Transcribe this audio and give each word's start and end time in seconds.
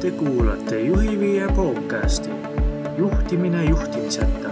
Te 0.00 0.10
kuulate 0.10 0.78
Juhiviie 0.80 1.46
podcasti 1.56 2.30
juhtimine 2.98 3.64
juhtimiseta. 3.64 4.50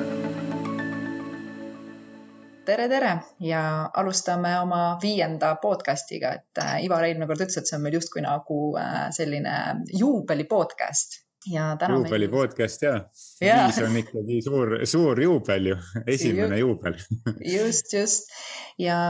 tere, 2.65 2.89
tere! 2.89 3.13
Ja 3.41 3.91
alustame 3.97 4.51
oma 4.61 4.99
viienda 5.03 5.55
podcast'iga, 5.63 6.33
et 6.35 6.61
äh, 6.61 6.75
Ivar 6.85 7.07
eelmine 7.07 7.31
kord 7.31 7.41
ütles, 7.47 7.57
et 7.63 7.71
see 7.71 7.79
on 7.79 7.87
meil 7.87 7.97
justkui 7.97 8.27
nagu 8.27 8.59
äh, 8.77 9.07
selline 9.17 9.55
juubeli 9.97 10.45
podcast. 10.45 11.17
Ja 11.49 11.71
täna. 11.81 11.97
juubeli 11.97 12.29
meil... 12.29 12.35
podcast 12.37 12.85
ja, 12.85 12.93
ja., 13.41 13.57
viis 13.65 13.81
on 13.89 13.97
ikkagi 14.03 14.43
suur, 14.45 14.77
suur 14.85 15.25
juubel 15.25 15.73
ju, 15.73 15.81
esimene 16.05 16.61
juubel. 16.61 17.01
Just, 17.57 17.97
just. 17.97 18.29
Ja 18.77 19.01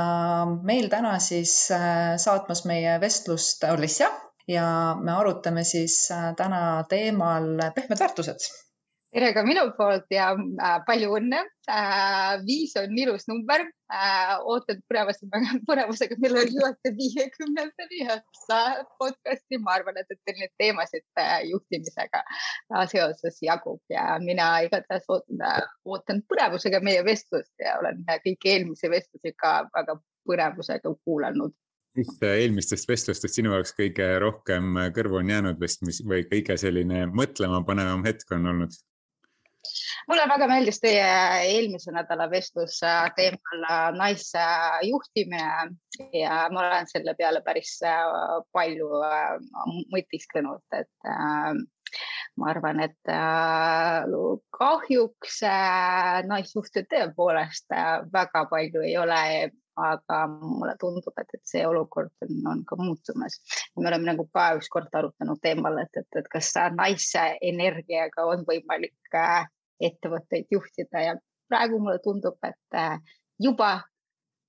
meil 0.63 0.87
täna 0.87 1.19
siis 1.19 1.59
äh, 1.75 2.15
saatmas 2.15 2.63
meie 2.71 2.95
vestlust 3.03 3.67
Alicia 3.67 4.15
ja 4.49 4.97
me 5.01 5.13
arutame 5.13 5.65
siis 5.65 6.01
äh, 6.15 6.33
täna 6.37 6.85
teemal 6.89 7.51
pehmed 7.75 8.01
väärtused 8.01 8.49
tere 9.13 9.33
ka 9.33 9.43
minu 9.45 9.63
poolt 9.77 10.11
ja 10.13 10.31
äh, 10.37 10.79
palju 10.87 11.15
õnne 11.17 11.41
äh,. 11.73 12.35
viis 12.45 12.75
on 12.81 12.97
ilus 12.99 13.29
number 13.29 13.65
ootan 14.53 14.83
põnevusega, 14.91 15.55
põnevusega, 15.69 16.19
millal 16.21 16.51
jõuate 16.53 16.93
viiekümnendani 16.97 18.03
podcast'i. 19.01 19.61
ma 19.65 19.79
arvan, 19.79 19.97
et, 20.01 20.13
teil 20.29 20.43
neid 20.43 20.53
teemasid 20.61 21.23
juhtimisega 21.49 22.23
seoses 22.93 23.41
jagub 23.43 23.81
ja 23.93 24.19
mina 24.25 24.51
igatahes 24.67 25.09
ootan, 25.09 25.65
ootan 25.89 26.21
põnevusega 26.29 26.83
meie 26.85 27.05
vestlust 27.05 27.55
ja 27.65 27.79
olen 27.81 28.05
kõiki 28.27 28.53
eelmisi 28.57 28.93
vestlusi 28.93 29.33
ka 29.41 29.63
väga 29.73 29.97
põnevusega 30.29 30.93
kuulanud 31.05 31.57
mis 31.99 32.15
eelmistest 32.23 32.89
vestlustest 32.89 33.39
sinu 33.39 33.53
jaoks 33.57 33.75
kõige 33.79 34.07
rohkem 34.23 34.77
kõrvu 34.97 35.21
on 35.21 35.33
jäänud 35.35 35.61
vist, 35.61 35.83
mis 35.87 36.03
või 36.07 36.25
kõige 36.31 36.57
selline 36.61 37.07
mõtlemapanevam 37.11 38.07
hetk 38.07 38.37
on 38.39 38.47
olnud? 38.55 38.77
mulle 40.09 40.25
väga 40.31 40.49
meeldis 40.51 40.81
teie 40.83 41.07
eelmise 41.49 41.93
nädala 41.95 42.29
vestlus 42.31 42.79
äh, 42.87 43.09
teemal 43.17 43.65
äh, 43.69 43.89
naisjuhtimine 43.97 45.43
ja 46.17 46.45
ma 46.53 46.67
olen 46.67 46.89
selle 46.91 47.15
peale 47.19 47.43
päris 47.47 47.77
äh, 47.87 48.05
palju 48.55 49.03
mõtisklenud, 49.93 50.65
et 50.77 51.11
ma 52.39 52.51
arvan, 52.53 52.83
et 52.85 53.11
kahjuks 54.55 55.41
naissuhted 56.29 56.87
tõepoolest 56.93 57.73
väga 58.13 58.45
palju 58.51 58.85
ei 58.85 58.99
ole 59.01 59.23
aga 59.79 60.23
mulle 60.31 60.75
tundub, 60.81 61.15
et, 61.21 61.31
et 61.35 61.45
see 61.47 61.65
olukord 61.67 62.11
on, 62.27 62.41
on 62.53 62.65
ka 62.69 62.79
muutumas. 62.81 63.39
me 63.77 63.89
oleme 63.91 64.11
nagu 64.11 64.27
ka 64.35 64.49
ükskord 64.59 64.95
arutanud 65.01 65.41
teemal, 65.43 65.79
et, 65.83 66.01
et, 66.01 66.09
et 66.21 66.29
kas 66.33 66.53
naise 66.77 67.27
energiaga 67.53 68.27
on 68.27 68.45
võimalik 68.49 69.15
äh, 69.15 69.47
ettevõtteid 69.91 70.51
juhtida 70.51 71.05
ja 71.05 71.15
praegu 71.49 71.79
mulle 71.83 72.01
tundub, 72.05 72.39
et 72.45 72.79
äh, 72.79 72.99
juba 73.39 73.79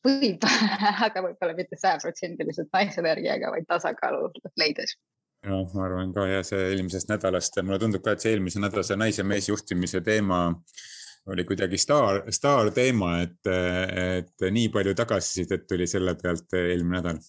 võib 0.05 0.43
aga 1.07 1.23
võib-olla 1.27 1.55
mitte 1.57 1.79
sajaprotsendiliselt 1.79 2.73
naisenergiaga, 2.73 3.53
vaid 3.55 3.69
tasakaalu 3.69 4.31
leides 4.57 4.97
ja 5.45 5.55
ma 5.55 5.83
arvan 5.85 6.13
ka 6.15 6.25
ja 6.27 6.43
see 6.43 6.73
eelmisest 6.73 7.11
nädalast, 7.11 7.61
mulle 7.63 7.79
tundub 7.79 8.03
ka, 8.03 8.15
et 8.15 8.23
see 8.23 8.33
eelmise 8.35 8.59
nädala 8.59 8.83
see 8.83 8.97
naise-meesjuhtimise 8.99 10.01
teema 10.03 10.47
äh, 10.49 10.87
oli 11.27 11.43
kuidagi 11.45 11.77
staar, 11.77 12.23
staarteema, 12.33 13.09
et, 13.21 13.49
et 13.49 14.45
nii 14.51 14.69
palju 14.73 14.95
tagasisidet 14.97 15.67
tuli 15.69 15.87
selle 15.87 16.15
pealt 16.21 16.55
eelmine 16.57 16.99
nädal. 16.99 17.19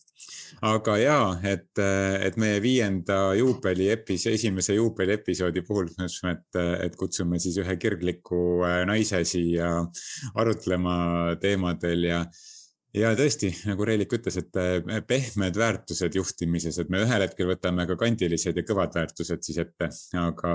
aga 0.66 0.96
ja, 0.98 1.18
et, 1.44 1.82
et 2.26 2.36
meie 2.40 2.62
viienda 2.62 3.34
juubeli 3.38 3.90
epis-, 3.92 4.28
esimese 4.30 4.74
juubeli 4.78 5.18
episoodi 5.18 5.62
puhul 5.66 5.90
me 5.90 6.06
ütlesime, 6.06 6.36
et, 6.38 6.62
et 6.86 6.96
kutsume 6.96 7.38
siis 7.38 7.58
ühe 7.60 7.76
kirgliku 7.76 8.62
naise 8.88 9.24
siia 9.28 9.74
arutlema 10.34 10.96
teemadel 11.40 12.08
ja 12.08 12.24
ja 12.96 13.12
tõesti, 13.18 13.50
nagu 13.68 13.86
Reelik 13.86 14.12
ütles, 14.18 14.36
et 14.40 14.58
eh, 14.58 15.00
pehmed 15.06 15.58
väärtused 15.58 16.16
juhtimises, 16.18 16.78
et 16.80 16.90
me 16.90 17.02
ühel 17.04 17.24
hetkel 17.24 17.50
võtame 17.52 17.86
ka 17.88 17.96
kandilised 18.00 18.56
ja 18.56 18.64
kõvad 18.66 18.96
väärtused 18.98 19.44
siis 19.46 19.60
ette, 19.62 19.90
aga, 20.18 20.54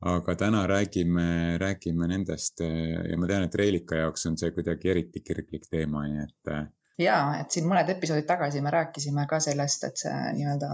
aga 0.00 0.34
täna 0.34 0.66
räägime, 0.66 1.58
räägime 1.58 2.08
nendest 2.08 2.60
eh, 2.60 3.10
ja 3.10 3.16
ma 3.18 3.28
tean, 3.28 3.44
et 3.44 3.54
Reelika 3.54 3.98
jaoks 4.00 4.26
on 4.30 4.38
see 4.40 4.52
kuidagi 4.56 4.92
eriti 4.94 5.20
kirglik 5.20 5.66
teema, 5.70 6.06
nii 6.08 6.22
et 6.24 6.52
eh, 6.54 6.62
ja 7.04 7.16
et 7.40 7.52
siin 7.52 7.68
mõned 7.68 7.88
episoodid 7.92 8.28
tagasi 8.28 8.62
me 8.64 8.72
rääkisime 8.72 9.26
ka 9.28 9.40
sellest, 9.44 9.84
et 9.88 10.00
see 10.04 10.16
nii-öelda 10.38 10.70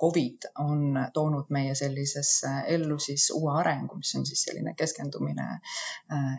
Covid 0.00 0.50
on 0.62 1.00
toonud 1.14 1.50
meie 1.54 1.74
sellisesse 1.78 2.52
ellu 2.76 2.98
siis 3.02 3.30
uue 3.34 3.56
arengu, 3.58 3.98
mis 3.98 4.14
on 4.18 4.26
siis 4.26 4.42
selline 4.48 4.74
keskendumine 4.78 5.48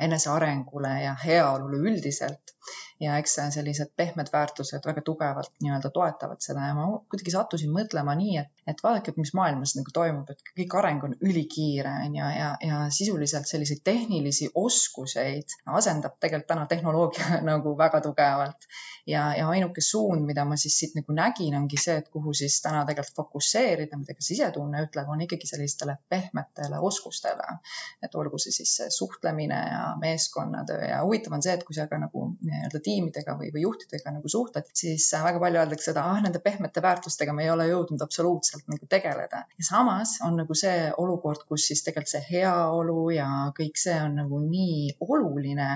enesearengule 0.07 0.95
ja 1.03 1.15
heaolule 1.25 1.83
üldiselt 1.91 2.55
ja 3.01 3.17
eks 3.17 3.37
sellised 3.55 3.93
pehmed 3.97 4.29
väärtused 4.33 4.85
väga 4.85 5.01
tugevalt 5.05 5.53
nii-öelda 5.63 5.89
toetavad 5.93 6.41
seda 6.45 6.67
ja 6.69 6.75
ma 6.77 6.85
kuidagi 7.09 7.33
sattusin 7.33 7.71
mõtlema 7.73 8.13
nii, 8.17 8.37
et, 8.43 8.51
et 8.69 8.83
vaadake, 8.83 9.13
mis 9.17 9.33
maailmas 9.37 9.73
nagu 9.77 9.93
toimub, 9.93 10.29
et 10.29 10.43
kõik 10.57 10.75
areng 10.77 11.05
on 11.07 11.15
ülikiire 11.25 11.91
on 12.05 12.15
ju, 12.15 12.21
ja, 12.21 12.31
ja, 12.37 12.49
ja 12.67 12.81
sisuliselt 12.93 13.49
selliseid 13.49 13.81
tehnilisi 13.83 14.51
oskuseid 14.55 15.55
asendab 15.65 16.19
tegelikult 16.19 16.49
täna 16.51 16.65
tehnoloogia 16.69 17.41
nagu 17.51 17.73
väga 17.77 18.01
tugevalt. 18.05 18.69
ja, 19.07 19.23
ja 19.37 19.47
ainuke 19.49 19.81
suund, 19.81 20.21
mida 20.25 20.45
ma 20.45 20.55
siis 20.61 20.77
siit 20.79 20.93
nagu 20.95 21.13
nägin, 21.17 21.55
ongi 21.57 21.79
see, 21.81 21.97
et 22.03 22.09
kuhu 22.13 22.33
siis 22.37 22.59
täna 22.61 22.83
tegelikult 22.85 23.15
fokusseerida, 23.23 23.97
mida 23.97 24.13
ka 24.13 24.25
sisetunne 24.25 24.83
ütleb, 24.85 25.09
on 25.09 25.25
ikkagi 25.25 25.49
sellistele 25.49 25.97
pehmetele 26.09 26.79
oskustele. 26.79 27.57
et 28.01 28.15
olgu 28.15 28.37
see 28.37 28.53
siis 28.53 28.77
suhtlemine 28.93 29.57
ja 29.71 29.83
meeskonnatöö 29.99 30.85
ja 30.89 31.01
huvitav 31.03 31.33
on 31.37 31.43
see, 31.43 31.57
et 31.57 31.65
kui 31.65 31.75
sa 31.75 31.87
ka 31.89 31.97
nagu 32.01 32.27
nii-öelda 32.41 32.83
tiimidega 32.91 33.35
või, 33.39 33.51
või 33.53 33.65
juhtidega 33.65 34.13
nagu 34.15 34.31
suhtled, 34.31 34.67
siis 34.77 35.07
äh, 35.15 35.23
väga 35.25 35.41
palju 35.41 35.61
öeldakse 35.61 35.91
seda, 35.91 36.03
ah, 36.11 36.19
nende 36.23 36.41
pehmete 36.43 36.83
väärtustega 36.83 37.33
me 37.35 37.45
ei 37.45 37.51
ole 37.53 37.67
jõudnud 37.69 38.03
absoluutselt 38.03 38.67
nagu 38.71 38.87
tegeleda. 38.89 39.43
ja 39.57 39.65
samas 39.65 40.17
on 40.25 40.37
nagu 40.41 40.55
see 40.57 40.91
olukord, 41.01 41.45
kus 41.49 41.67
siis 41.71 41.83
tegelikult 41.85 42.11
see 42.11 42.23
heaolu 42.29 43.09
ja 43.15 43.27
kõik 43.57 43.79
see 43.79 43.97
on 44.01 44.17
nagu 44.21 44.41
nii 44.43 44.97
oluline, 45.07 45.69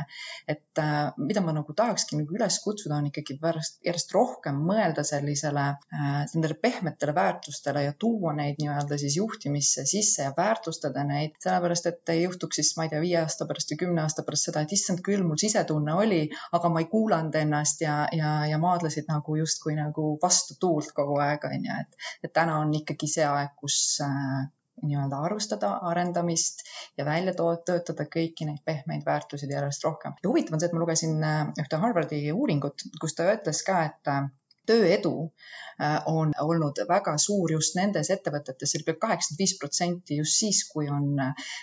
et 0.52 0.82
äh, 0.82 1.14
mida 1.18 1.44
ma 1.46 1.56
nagu 1.56 1.76
tahakski 1.78 2.20
nagu 2.20 2.36
üles 2.38 2.60
kutsuda, 2.64 3.00
on 3.00 3.10
ikkagi 3.12 3.38
pärast 3.42 3.80
järjest 3.86 4.14
rohkem 4.16 4.62
mõelda 4.70 5.06
sellisele 5.08 5.66
äh,, 5.76 6.26
nendele 6.34 6.58
pehmetele 6.62 7.16
väärtustele 7.16 7.86
ja 7.88 7.96
tuua 8.00 8.36
neid 8.38 8.60
nii-öelda 8.62 9.00
siis 9.02 9.18
juhtimisse 9.20 9.86
sisse 9.90 10.28
ja 10.28 10.34
väärtustada 10.38 11.06
neid, 11.08 11.36
sellepärast 11.44 11.92
et 11.92 12.14
ei 12.14 12.24
juhtuks 12.26 12.62
siis, 12.62 12.74
ma 12.78 12.88
ei 12.88 12.94
tea, 12.94 13.02
viie 13.04 13.20
aasta 13.22 13.48
pärast 13.50 13.72
või 13.74 13.82
kümne 13.86 14.06
aasta 14.06 14.26
pärast 14.28 14.50
seda, 14.50 14.66
et 14.66 14.74
issand 14.76 15.04
küll, 15.06 15.24
mul 15.26 15.40
sisetunne 15.42 15.96
oli, 15.96 16.22
aga 16.56 16.72
ma 16.72 16.84
ei 16.84 16.90
kuulnud 16.92 17.05
kuulanud 17.06 17.36
ennast 17.38 17.82
ja, 17.86 17.96
ja, 18.18 18.34
ja 18.50 18.58
maadlesid 18.58 19.06
nagu 19.12 19.38
justkui 19.38 19.78
nagu 19.78 20.16
vastu 20.22 20.58
tuult 20.60 20.90
kogu 20.98 21.20
aeg, 21.22 21.46
on 21.46 21.70
ju, 21.70 21.80
et, 21.86 22.06
et 22.24 22.34
täna 22.34 22.58
on 22.64 22.74
ikkagi 22.74 23.10
see 23.12 23.26
aeg, 23.30 23.54
kus 23.62 23.78
äh, 24.06 24.46
nii-öelda 24.84 25.20
arvustada 25.28 25.70
arendamist 25.90 26.64
ja 26.98 27.06
välja 27.06 27.34
töötada 27.66 28.06
kõiki 28.16 28.48
neid 28.48 28.64
pehmeid 28.66 29.06
väärtusi 29.06 29.50
järjest 29.52 29.84
rohkem. 29.84 30.16
ja 30.24 30.30
huvitav 30.30 30.58
on 30.58 30.64
see, 30.64 30.72
et 30.72 30.74
ma 30.74 30.82
lugesin 30.84 31.24
äh, 31.24 31.44
ühte 31.64 31.80
Harvardi 31.84 32.24
uuringut, 32.32 32.88
kus 33.02 33.16
ta 33.16 33.30
ütles 33.34 33.62
ka, 33.68 33.78
et 33.90 34.12
äh, 34.12 34.28
tööedu 34.68 35.14
äh, 35.26 36.02
on 36.12 36.34
olnud 36.42 36.82
väga 36.90 37.18
suur 37.28 37.56
just 37.56 37.78
nendes 37.80 38.12
ettevõtetes, 38.18 38.72
see 38.72 38.84
oli 38.84 38.98
kaheksakümmend 39.06 39.44
viis 39.44 39.58
protsenti 39.62 40.20
just 40.22 40.42
siis, 40.44 40.64
kui 40.72 40.90
on 40.92 41.14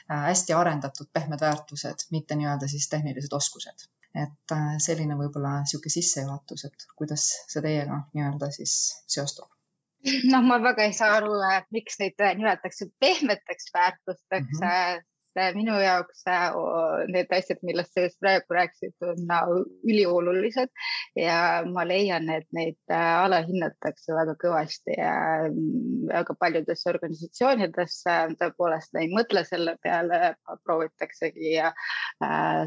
hästi 0.08 0.56
arendatud 0.56 1.10
pehmed 1.12 1.44
väärtused, 1.48 2.08
mitte 2.16 2.38
nii-öelda 2.38 2.70
siis 2.70 2.88
tehnilised 2.94 3.41
oskused 3.41 3.91
et 4.15 4.55
äh, 4.55 4.75
selline 4.83 5.17
võib-olla 5.17 5.59
niisugune 5.62 5.95
sissejuhatus, 5.95 6.67
et 6.69 6.87
kuidas 6.99 7.27
see 7.49 7.62
teiega 7.65 8.03
nii-öelda 8.12 8.50
siis 8.55 8.75
seostub? 9.09 9.49
noh, 10.33 10.43
ma 10.45 10.59
väga 10.62 10.89
ei 10.89 10.97
saa 10.97 11.17
aru, 11.21 11.39
miks 11.75 12.00
neid 12.03 12.21
äh, 12.21 12.34
nimetatakse 12.39 12.91
pehmeteks 13.00 13.73
väärtusteks 13.75 14.61
mm. 14.61 14.69
-hmm 14.69 15.09
minu 15.55 15.76
jaoks 15.81 16.25
äh, 16.29 16.52
need 17.08 17.31
asjad, 17.32 17.61
millest 17.64 17.94
sa 17.94 18.05
just 18.06 18.19
praegu 18.20 18.55
rääkisid, 18.55 18.94
on 19.00 19.64
üliolulised. 19.88 20.70
Ja 21.17 21.62
ma 21.69 21.84
leian, 21.88 22.29
et 22.31 22.49
neid 22.52 22.79
äh, 22.90 23.25
alahinnatakse 23.25 24.14
väga 24.17 24.37
kõvasti 24.40 24.96
ja 24.99 25.14
mm, 25.49 26.08
väga 26.11 26.37
paljudes 26.40 26.84
organisatsioonides 26.90 27.99
äh, 28.11 28.25
tõepoolest 28.40 28.96
ei 29.00 29.11
mõtle 29.12 29.44
selle 29.49 29.76
peale, 29.82 30.34
proovitaksegi 30.67 31.56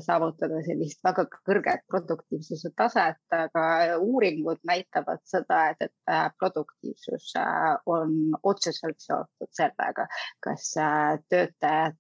saavutada 0.04 0.60
sellist 0.66 1.00
väga 1.06 1.26
kõrget 1.48 1.84
produktiivsuse 1.92 2.72
taset, 2.78 3.20
aga 3.34 3.98
uuringud 4.02 4.60
näitavad 4.68 5.22
seda, 5.28 5.62
et, 5.72 5.86
et 5.86 6.36
produktiivsus 6.40 7.32
on 7.92 8.36
otseselt 8.44 9.00
seotud 9.04 9.52
sellega, 9.56 10.08
kas 10.44 10.72
töötajad 11.30 11.98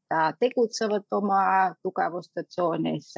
tegutsevad 0.55 1.03
oma 1.11 1.75
tugevuste 1.83 2.43
tsoonis, 2.47 3.13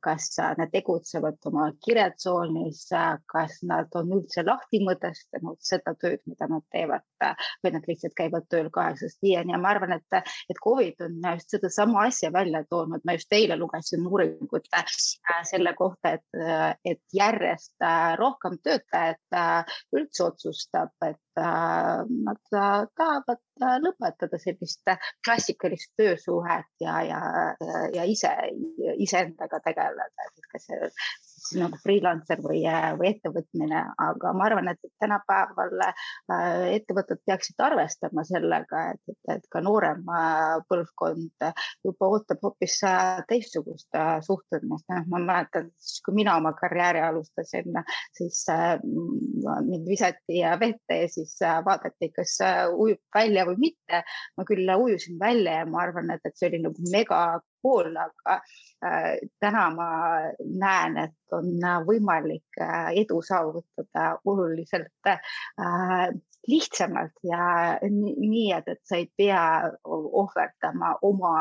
kas 0.00 0.30
nad 0.56 0.70
tegutsevad 0.72 1.36
oma 1.44 1.66
kirjatsoonis, 1.84 2.86
kas 3.28 3.58
nad 3.68 3.92
on 4.00 4.14
üldse 4.16 4.44
lahti 4.46 4.80
mõtestanud 4.80 5.58
seda 5.60 5.92
tööd, 6.00 6.22
mida 6.24 6.48
nad 6.48 6.64
teevad 6.72 7.04
või 7.60 7.74
nad 7.74 7.84
lihtsalt 7.88 8.16
käivad 8.16 8.46
tööl 8.48 8.70
kaheksast 8.72 9.20
viieni 9.20 9.52
ja 9.52 9.60
ma 9.60 9.74
arvan, 9.74 9.92
et, 9.98 10.32
et 10.48 10.62
Covid 10.64 11.04
on 11.04 11.20
just 11.34 11.52
sedasama 11.52 12.06
asja 12.06 12.32
välja 12.32 12.64
toonud. 12.70 13.04
ma 13.04 13.18
just 13.18 13.32
eile 13.36 13.60
lugesin 13.60 14.06
uuringut 14.06 14.72
selle 15.50 15.74
kohta, 15.76 16.16
et, 16.16 16.40
et 16.84 17.02
järjest 17.12 17.76
rohkem 18.16 18.56
töötajaid 18.64 19.40
üldse 19.92 20.24
otsustab, 20.30 20.96
et 21.04 21.20
nad 21.36 22.40
tahavad 22.50 23.40
lõpetada 23.84 24.38
sellist 24.40 24.82
klassikalist 25.24 25.92
töösuhet 25.96 26.68
ja, 26.80 27.00
ja, 27.06 27.20
ja 27.94 28.04
ise, 28.04 28.32
iseendaga 28.98 29.60
tegeleda, 29.64 30.26
et 30.26 30.50
kas 30.52 30.66
see 30.66 30.90
nagu 31.58 31.78
freelancer 31.82 32.40
või, 32.44 32.62
või 32.98 33.10
ettevõtmine, 33.14 33.82
aga 34.04 34.32
ma 34.36 34.46
arvan, 34.46 34.70
et 34.72 34.90
tänapäeval 35.02 35.84
äh, 35.86 35.96
ettevõtted 36.76 37.22
peaksid 37.26 37.60
arvestama 37.64 38.24
sellega, 38.28 38.84
et, 38.94 39.02
et, 39.12 39.34
et 39.36 39.48
ka 39.52 39.62
noorem 39.64 40.06
äh, 40.14 40.56
põlvkond 40.70 41.46
juba 41.86 42.10
ootab 42.14 42.42
hoopis 42.46 42.78
äh, 42.88 43.22
teistsugust 43.30 43.98
suhtumist. 44.26 44.86
Noh, 44.90 45.06
ma 45.12 45.20
mäletan, 45.22 45.70
kui 46.04 46.16
mina 46.20 46.36
oma 46.40 46.52
karjääri 46.58 47.02
alustasin, 47.04 47.80
siis 48.16 48.42
mind 48.50 49.86
visati 49.88 50.42
vette 50.60 50.96
ja 51.02 51.08
siis 51.10 51.36
vaadati, 51.66 52.10
kas 52.14 52.36
ujub 52.74 53.00
välja 53.14 53.46
või 53.48 53.68
mitte. 53.68 54.02
ma 54.36 54.44
küll 54.48 54.68
ujusin 54.76 55.18
välja 55.20 55.60
ja 55.60 55.66
ma 55.68 55.84
arvan, 55.84 56.10
et, 56.14 56.24
et 56.24 56.36
see 56.36 56.50
oli 56.50 56.62
nagu 56.64 56.90
mega 56.92 57.20
pool, 57.62 57.96
aga 57.96 58.38
äh, 58.84 59.16
täna 59.40 59.68
ma 59.74 59.90
näen, 60.40 60.98
et 61.04 61.36
on 61.36 61.52
võimalik 61.86 62.60
äh, 62.60 62.90
edu 63.02 63.20
saavutada 63.22 64.16
oluliselt 64.24 65.10
äh, 65.10 66.10
lihtsamalt 66.48 67.20
ja 67.22 67.76
nii, 67.84 68.48
et, 68.56 68.68
et 68.68 68.80
sa 68.88 68.96
ei 68.96 69.10
pea 69.16 69.44
ohverdama 69.84 70.94
oma 71.04 71.34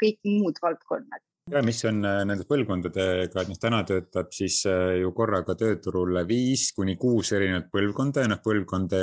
kõik 0.00 0.20
muud 0.28 0.62
valdkonnad 0.62 1.24
ja 1.50 1.60
mis 1.66 1.80
on 1.88 2.04
äh, 2.06 2.20
nende 2.28 2.44
põlvkondadega, 2.46 3.42
et 3.42 3.48
noh, 3.50 3.58
täna 3.58 3.80
töötab 3.86 4.30
siis 4.34 4.60
äh, 4.70 5.00
ju 5.00 5.10
korraga 5.16 5.56
tööturul 5.58 6.20
viis 6.28 6.68
kuni 6.76 6.94
kuus 7.00 7.32
erinevat 7.34 7.66
põlvkonda 7.72 8.22
ja 8.22 8.30
noh, 8.30 8.38
põlvkonde, 8.44 9.00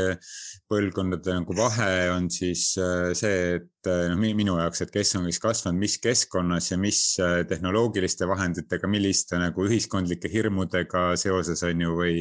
põlvkondade 0.71 1.35
nagu 1.35 1.57
vahe 1.57 1.91
on 2.13 2.29
siis 2.31 2.71
äh, 2.79 3.11
see, 3.17 3.59
et 3.59 3.91
noh, 4.13 4.15
minu 4.19 4.55
jaoks, 4.59 4.85
et 4.85 4.93
kes 4.95 5.13
on 5.19 5.27
siis 5.27 5.41
kasvanud 5.43 5.83
mis 5.83 5.97
keskkonnas 6.03 6.71
ja 6.71 6.79
mis 6.79 7.01
tehnoloogiliste 7.49 8.27
vahenditega, 8.27 8.87
milliste 8.91 9.39
nagu 9.39 9.67
ühiskondlike 9.67 10.31
hirmudega 10.31 11.09
seoses 11.19 11.63
on 11.67 11.87
ju 11.87 11.95
või, 11.99 12.17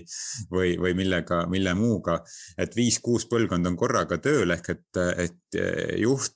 või, 0.50 0.76
või 0.82 0.94
millega, 0.99 1.44
mille 1.50 1.75
muuga. 1.79 2.21
et 2.59 2.75
viis-kuus 2.75 3.26
põlvkonda 3.31 3.71
on 3.71 3.79
korraga 3.79 4.19
tööl 4.23 4.55
ehk 4.55 4.73
et, 4.75 5.03
et 5.26 5.61
juht 5.99 6.35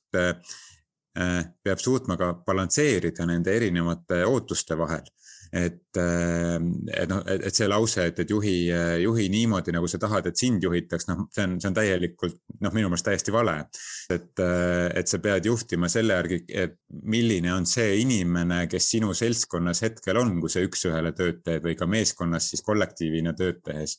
peab 1.15 1.79
suutma 1.79 2.17
ka 2.17 2.33
balansseerida 2.47 3.27
nende 3.27 3.57
erinevate 3.57 4.23
ootuste 4.25 4.79
vahel 4.79 5.05
et, 5.53 5.99
ähm, 6.01 6.71
et 6.89 7.11
noh, 7.11 7.21
et 7.29 7.53
see 7.53 7.69
lause, 7.69 8.01
et, 8.01 8.19
et 8.25 8.31
juhi, 8.31 8.55
juhi 9.03 9.27
niimoodi, 9.33 9.75
nagu 9.77 9.89
sa 9.91 10.01
tahad, 10.01 10.31
et 10.31 10.41
sind 10.41 10.65
juhitaks, 10.65 11.07
noh, 11.11 11.27
see 11.35 11.45
on, 11.45 11.59
see 11.61 11.69
on 11.69 11.77
täielikult 11.77 12.39
noh, 12.65 12.73
minu 12.73 12.89
meelest 12.89 13.05
täiesti 13.05 13.35
vale. 13.35 13.59
et, 14.13 14.33
äh, 14.41 14.89
et 14.97 15.13
sa 15.13 15.21
pead 15.23 15.47
juhtima 15.47 15.91
selle 15.93 16.17
järgi, 16.17 16.41
et 16.49 16.79
milline 17.05 17.53
on 17.53 17.69
see 17.69 17.99
inimene, 18.01 18.65
kes 18.73 18.89
sinu 18.95 19.13
seltskonnas 19.17 19.85
hetkel 19.85 20.23
on, 20.23 20.39
kui 20.41 20.53
sa 20.53 20.65
üks-ühele 20.65 21.13
tööd 21.19 21.43
teed 21.45 21.69
või 21.69 21.77
ka 21.77 21.89
meeskonnas 21.91 22.49
siis 22.53 22.65
kollektiivina 22.65 23.37
tööd 23.37 23.61
tehes. 23.67 23.99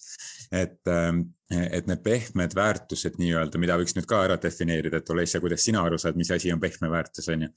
et, 0.51 0.81
ähm, 0.89 1.21
et 1.53 1.85
need 1.85 2.01
pehmed 2.01 2.53
väärtused 2.57 3.19
nii-öelda, 3.21 3.61
mida 3.61 3.77
võiks 3.77 3.93
nüüd 3.93 4.09
ka 4.09 4.23
ära 4.25 4.39
defineerida, 4.41 4.97
et 4.97 5.09
ole 5.13 5.25
ise, 5.27 5.41
kuidas 5.43 5.61
sina 5.65 5.85
aru 5.85 6.01
saad, 6.01 6.17
mis 6.17 6.31
asi 6.33 6.51
on 6.53 6.61
pehme 6.61 6.89
väärtus, 6.89 7.29
on 7.29 7.45
ju. 7.45 7.49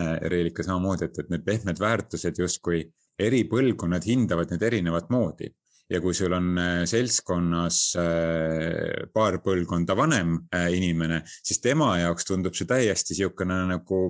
Äh, 0.00 0.12
Reelika 0.32 0.64
samamoodi, 0.64 1.10
et, 1.10 1.18
et 1.20 1.32
need 1.32 1.44
pehmed 1.44 1.80
väärtused 1.80 2.40
justkui 2.40 2.86
eri 3.18 3.44
põlvkonnad 3.50 4.06
hindavad 4.08 4.50
neid 4.50 4.62
erinevat 4.70 5.10
moodi 5.12 5.50
ja 5.90 6.00
kui 6.00 6.14
sul 6.16 6.32
on 6.32 6.58
äh, 6.58 6.82
seltskonnas 6.88 7.78
äh, 8.00 9.04
paar 9.12 9.38
põlvkonda 9.44 9.96
vanem 9.98 10.36
äh, 10.54 10.70
inimene, 10.78 11.20
siis 11.26 11.60
tema 11.64 11.92
jaoks 12.00 12.28
tundub 12.28 12.56
see 12.56 12.68
täiesti 12.68 13.14
niisugune 13.14 13.58
nagu 13.74 14.00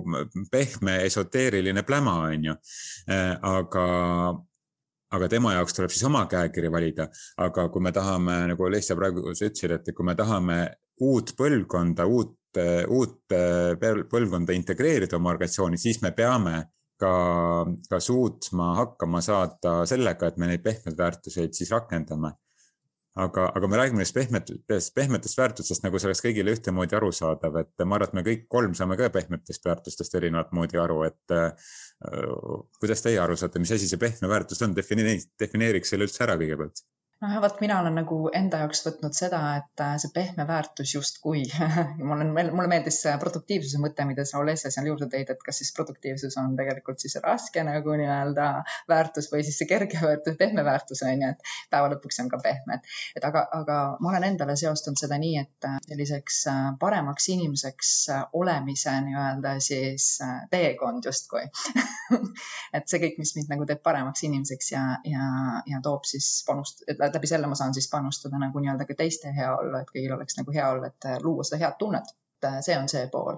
pehme 0.51 0.99
esoteeriline 1.05 1.83
pläma, 1.85 2.15
on 2.29 2.47
ju. 2.49 2.55
aga, 3.45 3.85
aga 5.17 5.27
tema 5.29 5.53
jaoks 5.57 5.75
tuleb 5.75 5.93
siis 5.93 6.07
oma 6.07 6.25
käekiri 6.31 6.71
valida, 6.71 7.09
aga 7.43 7.67
kui 7.69 7.83
me 7.83 7.91
tahame, 7.95 8.39
nagu 8.53 8.71
Lesja 8.71 8.95
praegu 8.97 9.27
ütlesid, 9.33 9.75
et 9.75 9.91
kui 9.95 10.07
me 10.07 10.15
tahame 10.15 10.59
uut 11.05 11.35
põlvkonda, 11.37 12.07
uut, 12.07 12.37
uut 12.87 13.35
põlvkonda 14.11 14.55
integreerida 14.55 15.19
oma 15.19 15.35
organisatsiooni, 15.35 15.77
siis 15.77 15.99
me 16.01 16.15
peame 16.15 16.61
ka, 17.01 17.11
ka 17.89 17.99
suutma 17.99 18.71
hakkama 18.79 19.21
saada 19.23 19.77
sellega, 19.89 20.29
et 20.29 20.41
me 20.41 20.49
neid 20.51 20.63
pehmeid 20.65 20.97
väärtuseid 20.97 21.55
siis 21.57 21.71
rakendame. 21.75 22.33
aga, 23.15 23.45
aga 23.55 23.67
me 23.71 23.77
räägime 23.79 24.01
neist 24.03 24.13
pehmetest, 24.13 24.91
pehmetest 24.95 25.37
väärtustest, 25.39 25.83
nagu 25.85 25.99
see 25.99 26.09
oleks 26.09 26.19
kõigile 26.25 26.51
ühtemoodi 26.51 26.97
arusaadav, 26.97 27.61
et 27.61 27.83
ma 27.87 27.95
arvan, 27.95 28.09
et 28.09 28.17
me 28.17 28.23
kõik 28.25 28.43
kolm 28.51 28.73
saame 28.75 28.97
ka 28.99 29.07
pehmetest 29.13 29.63
väärtustest 29.65 30.17
erinevat 30.19 30.51
moodi 30.51 30.81
aru, 30.81 30.97
et 31.07 31.31
äh, 31.31 31.71
kuidas 32.81 33.05
teie 33.05 33.21
aru 33.23 33.37
saate, 33.39 33.61
mis 33.63 33.71
asi 33.71 33.87
see 33.87 34.01
pehme 34.01 34.27
väärtus 34.27 34.59
on, 34.67 34.75
defineeriks, 34.75 35.29
defineeriks 35.39 35.95
selle 35.95 36.09
üldse 36.09 36.25
ära 36.27 36.35
kõigepealt 36.41 36.83
noh, 37.21 37.35
vot 37.41 37.61
mina 37.63 37.77
olen 37.79 37.95
nagu 37.95 38.17
enda 38.35 38.59
jaoks 38.63 38.81
võtnud 38.85 39.15
seda, 39.15 39.39
et 39.59 39.83
äh, 39.83 39.95
see 40.01 40.11
pehme 40.15 40.45
väärtus 40.47 40.95
justkui 40.95 41.43
mul 42.07 42.23
on, 42.25 42.33
mulle 42.35 42.67
meeldis 42.71 42.99
see 43.05 43.13
produktiivsuse 43.21 43.79
mõte, 43.81 44.05
mida 44.09 44.25
sa 44.27 44.41
Olesja 44.41 44.71
seal 44.73 44.89
juurde 44.89 45.07
tõid, 45.11 45.31
et 45.31 45.45
kas 45.45 45.61
siis 45.61 45.71
produktiivsus 45.77 46.35
on 46.41 46.55
tegelikult 46.59 47.03
siis 47.03 47.15
raske 47.23 47.63
nagu 47.65 47.95
nii-öelda 47.95 48.47
väärtus 48.91 49.29
või 49.31 49.45
siis 49.47 49.59
see 49.61 49.69
kerge 49.69 50.01
väärtus, 50.01 50.37
pehme 50.39 50.65
väärtus 50.67 51.03
on 51.07 51.23
ju, 51.23 51.31
et 51.31 51.53
päeva 51.71 51.91
lõpuks 51.95 52.19
on 52.23 52.31
ka 52.33 52.41
pehme, 52.43 52.79
et, 52.79 52.91
et 53.19 53.29
aga, 53.29 53.45
aga 53.61 53.79
ma 54.03 54.11
olen 54.11 54.27
endale 54.31 54.57
seostanud 54.59 54.99
seda 54.99 55.19
nii, 55.21 55.45
et 55.45 55.69
äh, 55.69 55.79
selliseks 55.87 56.41
äh, 56.51 56.61
paremaks 56.81 57.29
inimeseks 57.35 57.93
olemise 58.35 58.97
nii-öelda 59.07 59.55
siis 59.63 60.09
teekond 60.51 61.07
justkui 61.07 61.47
et 62.75 62.85
see 62.89 63.01
kõik, 63.01 63.19
mis 63.21 63.33
mind 63.37 63.55
nagu 63.55 63.65
teeb 63.69 63.81
paremaks 63.85 64.25
inimeseks 64.27 64.71
ja, 64.73 64.83
ja, 65.07 65.29
ja 65.69 65.81
toob 65.85 66.05
siis 66.09 66.27
panust, 66.47 66.83
läbi 67.13 67.27
selle 67.27 67.47
ma 67.47 67.55
saan 67.55 67.73
siis 67.73 67.89
panustada 67.91 68.39
nagu 68.41 68.59
nii-öelda 68.59 68.87
ka 68.89 68.97
teiste 68.97 69.33
heaollu, 69.35 69.77
et 69.77 69.91
kõigil 69.93 70.15
oleks 70.17 70.39
nagu 70.39 70.55
hea 70.55 70.69
olla, 70.71 70.89
et 70.91 71.09
luua 71.23 71.43
seda 71.43 71.61
head 71.65 71.77
tunnet. 71.79 72.15
see 72.61 72.77
on 72.77 72.89
see 72.89 73.07
pool, 73.11 73.37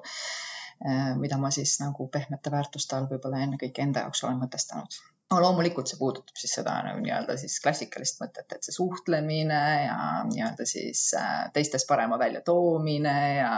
eh, 0.86 1.14
mida 1.16 1.38
ma 1.38 1.52
siis 1.52 1.78
nagu 1.80 2.08
pehmete 2.08 2.52
väärtuste 2.52 2.96
all 2.96 3.12
võib-olla 3.12 3.44
ennekõike 3.44 3.82
enda 3.82 4.08
jaoks 4.08 4.24
olen 4.24 4.42
mõtestanud 4.46 5.00
no 5.32 5.40
loomulikult 5.44 5.90
see 5.92 6.00
puudutab 6.00 6.40
siis 6.40 6.54
seda 6.58 6.74
nagu 6.86 7.02
nii-öelda 7.04 7.36
siis 7.40 7.58
klassikalist 7.64 8.22
mõtet, 8.22 8.48
et 8.56 8.68
see 8.68 8.76
suhtlemine 8.76 9.62
ja 9.84 9.98
nii-öelda 10.30 10.68
siis 10.70 11.02
äh, 11.20 11.48
teistes 11.56 11.86
parema 11.90 12.20
väljatoomine 12.22 13.16
ja, 13.40 13.52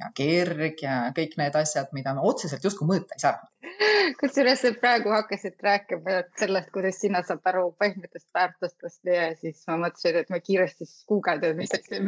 ja 0.00 0.10
kirg 0.16 0.80
ja 0.84 1.00
kõik 1.16 1.36
need 1.40 1.58
asjad, 1.60 1.92
mida 1.96 2.16
me 2.16 2.24
otseselt 2.30 2.64
justkui 2.64 2.88
mõõta 2.88 3.18
ei 3.18 3.24
saa. 3.26 3.36
kusjuures 4.20 4.62
praegu 4.80 5.12
hakkasid 5.14 5.56
rääkima 5.62 6.18
sellest, 6.38 6.70
kuidas 6.74 6.98
sina 7.00 7.22
saad 7.26 7.44
aru 7.50 7.64
pehmetest 7.80 8.28
väärtustest 8.34 9.10
ja 9.10 9.28
siis 9.40 9.62
ma 9.68 9.78
mõtlesin, 9.84 10.18
et 10.20 10.32
ma 10.32 10.40
kiiresti 10.44 10.86
siis 10.86 11.04
guugeldan, 11.10 11.56
mis 11.60 11.74
asi, 11.78 12.00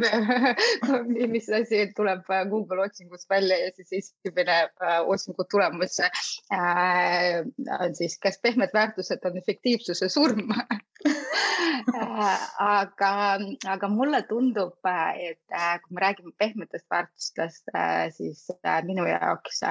mis 1.33 1.49
asi 1.61 1.83
tuleb 1.97 2.27
Google 2.51 2.85
otsingus 2.87 3.27
välja 3.29 3.59
ja 3.63 3.71
siis 3.75 3.93
esimene 4.01 4.59
äh, 4.67 4.99
otsingu 5.05 5.47
tulemus 5.51 5.99
äh, 6.03 7.41
on 7.79 7.95
siis, 7.95 8.19
kas 8.21 8.39
pehmed 8.41 8.73
väärtused 8.73 9.25
on 9.25 9.37
efektiivsuse 9.43 10.09
surm 10.09 10.53
aga, 12.59 13.11
aga 13.67 13.87
mulle 13.89 14.21
tundub, 14.29 14.75
et 15.15 15.39
äh, 15.53 15.79
kui 15.81 15.95
me 15.95 16.01
räägime 16.01 16.31
pehmetest 16.37 16.85
väärtustest, 16.91 17.69
äh, 17.75 18.09
siis 18.13 18.45
äh, 18.65 18.81
minu 18.85 19.05
jaoks 19.07 19.61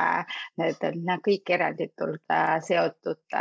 need 0.60 0.82
on 0.86 1.22
kõik 1.24 1.50
eranditult 1.52 2.34
seotud 2.66 3.36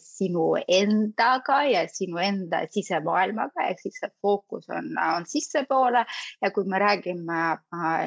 sinu 0.00 0.44
endaga 0.68 1.60
ja 1.68 1.84
sinu 1.90 2.20
enda 2.22 2.64
sisemaailmaga, 2.72 3.68
ehk 3.70 3.82
siis 3.82 3.98
see 4.00 4.12
fookus 4.22 4.68
on, 4.70 4.92
on 5.16 5.26
sissepoole. 5.28 6.04
Ja 6.42 6.50
kui 6.54 6.64
me 6.68 6.78
räägime 6.82 7.40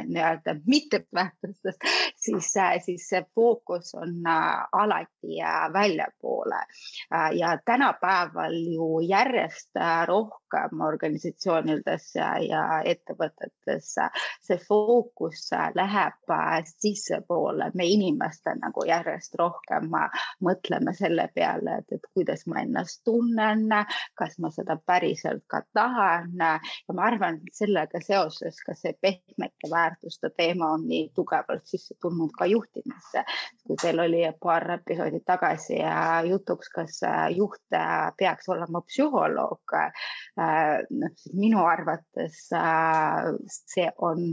nii-öelda 0.07 0.57
mitteväärtustest, 0.67 1.87
siis, 2.15 2.53
siis 2.85 3.07
see 3.09 3.23
fookus 3.35 3.93
on 3.97 4.21
alati 4.27 5.41
väljapoole. 5.73 6.61
Ja 7.37 7.57
tänapäeval 7.65 8.57
ju 8.73 9.01
järjest 9.37 9.79
rohkem 10.09 10.47
rohkem 10.47 10.81
organisatsioonides 10.81 12.15
ja, 12.15 12.37
ja 12.39 12.81
ettevõtetes 12.85 13.95
see 14.41 14.57
fookus 14.67 15.49
läheb 15.75 16.33
sissepoole, 16.63 17.71
me 17.73 17.85
inimestel 17.85 18.59
nagu 18.61 18.85
järjest 18.87 19.35
rohkem 19.39 19.91
mõtleme 20.43 20.93
selle 20.95 21.29
peale, 21.35 21.79
et, 21.79 21.91
et 21.91 22.07
kuidas 22.13 22.45
ma 22.47 22.61
ennast 22.61 23.01
tunnen, 23.03 23.67
kas 24.15 24.37
ma 24.39 24.51
seda 24.51 24.77
päriselt 24.85 25.43
ka 25.47 25.61
tahan. 25.73 26.33
Ja 26.37 26.93
ma 26.93 27.07
arvan, 27.07 27.41
et 27.47 27.55
sellega 27.55 27.99
seoses 28.01 28.61
ka 28.65 28.75
see 28.75 28.93
pehmete 29.01 29.69
väärtuste 29.71 30.29
teema 30.37 30.71
on 30.77 30.87
nii 30.87 31.11
tugevalt 31.15 31.65
sisse 31.65 31.95
tulnud 32.01 32.31
ka 32.37 32.45
juhtimisse. 32.45 33.23
kui 33.67 33.75
teil 33.81 33.99
oli 33.99 34.23
paar 34.39 34.71
episoodi 34.71 35.19
tagasi 35.25 35.81
jutuks, 36.29 36.69
kas 36.69 37.01
juht 37.35 37.77
peaks 38.17 38.49
olema 38.49 38.81
psühholoog, 38.81 39.26
noh, 39.35 41.13
minu 41.33 41.63
arvates 41.65 42.39
see 43.47 43.87
on 43.97 44.23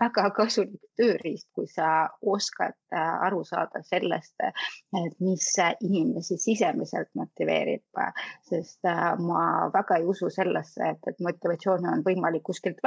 väga 0.00 0.28
kasulik 0.36 0.80
tööriist, 0.98 1.48
kui 1.54 1.66
sa 1.70 2.08
oskad 2.22 2.76
aru 2.94 3.42
saada 3.44 3.82
sellest, 3.86 4.34
et 4.44 5.16
mis 5.20 5.48
inimesi 5.82 6.38
sisemiselt 6.38 7.10
motiveerib, 7.18 8.02
sest 8.48 8.86
ma 9.24 9.44
väga 9.74 9.98
ei 10.00 10.06
usu 10.08 10.30
sellesse, 10.30 10.94
et, 10.94 11.10
et 11.10 11.24
motivatsiooni 11.24 11.90
on 11.90 12.04
võimalik 12.06 12.44
kuskilt 12.46 12.82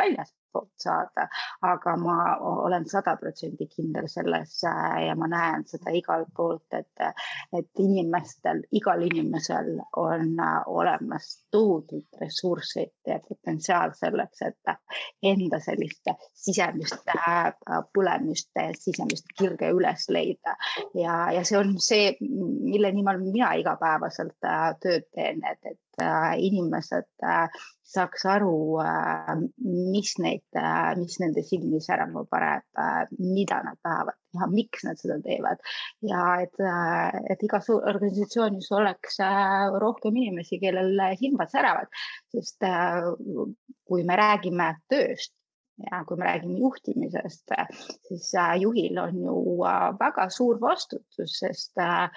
väljastpoolt 0.57 0.71
saada, 0.75 1.27
aga 1.61 1.95
ma 1.97 2.37
olen 2.39 2.85
sada 2.89 3.15
protsenti 3.17 3.67
kindel 3.67 4.07
selles 4.07 4.63
ja 4.63 5.15
ma 5.15 5.27
näen 5.27 5.65
seda 5.67 5.91
igalt 5.91 6.29
poolt, 6.35 6.73
et, 6.73 7.17
et 7.53 7.69
inimestel, 7.79 8.63
igal 8.71 9.01
inimesel 9.01 9.79
on 9.97 10.35
olemas 10.67 11.45
tohutult 11.51 12.21
ressurssid 12.21 12.93
ja 13.07 13.19
potentsiaal 13.27 13.93
selleks, 13.93 14.41
et 14.41 14.75
enda 15.23 15.59
sellist 15.59 16.07
sisemist 16.33 17.11
põlemist, 17.93 18.51
sisemist 18.79 19.27
kirge 19.37 19.71
üles 19.71 20.09
leida. 20.09 20.55
Ja, 20.95 21.31
ja 21.31 21.43
see 21.43 21.57
on 21.57 21.77
see, 21.79 22.15
mille 22.21 22.91
nimel 22.91 23.19
mina 23.21 23.53
igapäevaselt 23.59 24.37
tööd 24.81 25.07
teen, 25.13 25.43
et, 25.45 25.59
et 25.65 25.79
inimesed 25.98 27.08
saaks 27.88 28.25
aru, 28.27 28.77
mis 29.66 30.13
neid, 30.20 30.44
mis 31.00 31.16
nende 31.24 31.44
silmi 31.48 31.80
särama 31.82 32.25
paneb, 32.30 32.66
mida 33.18 33.62
nad 33.66 33.80
tahavad 33.84 34.18
teha, 34.34 34.50
miks 34.51 34.84
nad 34.86 35.00
seda 35.01 35.18
teevad. 35.24 35.63
Ja 36.06 36.25
et, 36.44 36.60
et 37.32 37.48
igas 37.48 37.70
organisatsioonis 37.77 38.70
oleks 38.75 39.22
rohkem 39.82 40.20
inimesi, 40.20 40.60
kellel 40.62 41.00
silmad 41.22 41.54
säravad, 41.54 41.89
sest 42.36 42.68
kui 43.88 44.04
me 44.04 44.20
räägime 44.20 44.74
tööst, 44.92 45.37
ja 45.77 46.03
kui 46.05 46.17
me 46.17 46.25
räägime 46.25 46.60
juhtimisest, 46.60 47.51
siis 48.07 48.36
äh, 48.36 48.55
juhil 48.62 48.98
on 48.98 49.19
ju 49.22 49.63
äh, 49.65 50.00
väga 50.00 50.29
suur 50.29 50.62
vastutus, 50.62 51.39
sest 51.39 51.77
äh, 51.77 52.10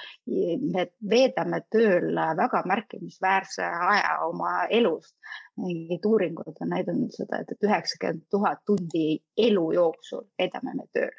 me 0.72 0.86
veedame 1.10 1.60
tööl 1.72 2.16
väga 2.36 2.62
märkimisväärse 2.66 3.66
aja 3.92 4.18
oma 4.26 4.64
elust. 4.70 5.16
mingid 5.60 6.06
uuringud 6.06 6.56
on 6.60 6.70
näidanud 6.72 7.12
seda, 7.12 7.42
et, 7.42 7.50
üheksakümmend 7.62 8.22
tuhat 8.30 8.62
tundi 8.64 9.20
elu 9.36 9.72
jooksul 9.72 10.22
veedame 10.38 10.72
me 10.74 10.86
tööl 10.94 11.12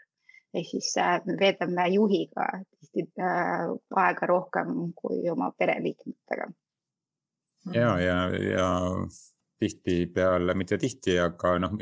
ehk 0.57 0.71
siis 0.71 0.95
me 1.25 1.35
veedame 1.39 1.85
juhiga 1.93 2.47
tihti 2.79 3.05
aega 3.21 4.27
rohkem 4.27 4.73
kui 4.95 5.29
oma 5.29 5.51
pereliikmetega. 5.57 6.49
ja, 7.73 7.99
ja, 7.99 8.17
ja 8.53 8.71
tihtipeale, 9.61 10.53
mitte 10.57 10.77
tihti, 10.81 11.19
aga 11.19 11.59
noh, 11.61 11.77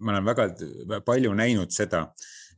ma 0.00 0.12
olen 0.12 0.26
väga 0.26 1.00
palju 1.06 1.34
näinud 1.36 1.72
seda, 1.74 2.04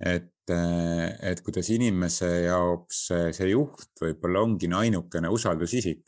et, 0.01 0.33
et 0.51 1.43
kuidas 1.45 1.69
inimese 1.75 2.29
jaoks 2.47 3.03
see 3.37 3.51
juht 3.51 4.01
võib-olla 4.01 4.45
ongi 4.47 4.71
ainukene 4.73 5.29
usaldusisik, 5.33 6.03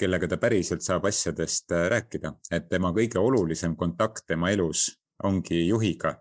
kellega 0.00 0.28
ta 0.28 0.38
päriselt 0.40 0.84
saab 0.84 1.06
asjadest 1.08 1.72
rääkida, 1.92 2.34
et 2.52 2.68
tema 2.68 2.92
kõige 2.96 3.20
olulisem 3.20 3.76
kontakt 3.76 4.26
tema 4.28 4.50
elus 4.52 4.88
ongi 5.24 5.66
juhiga. 5.66 6.16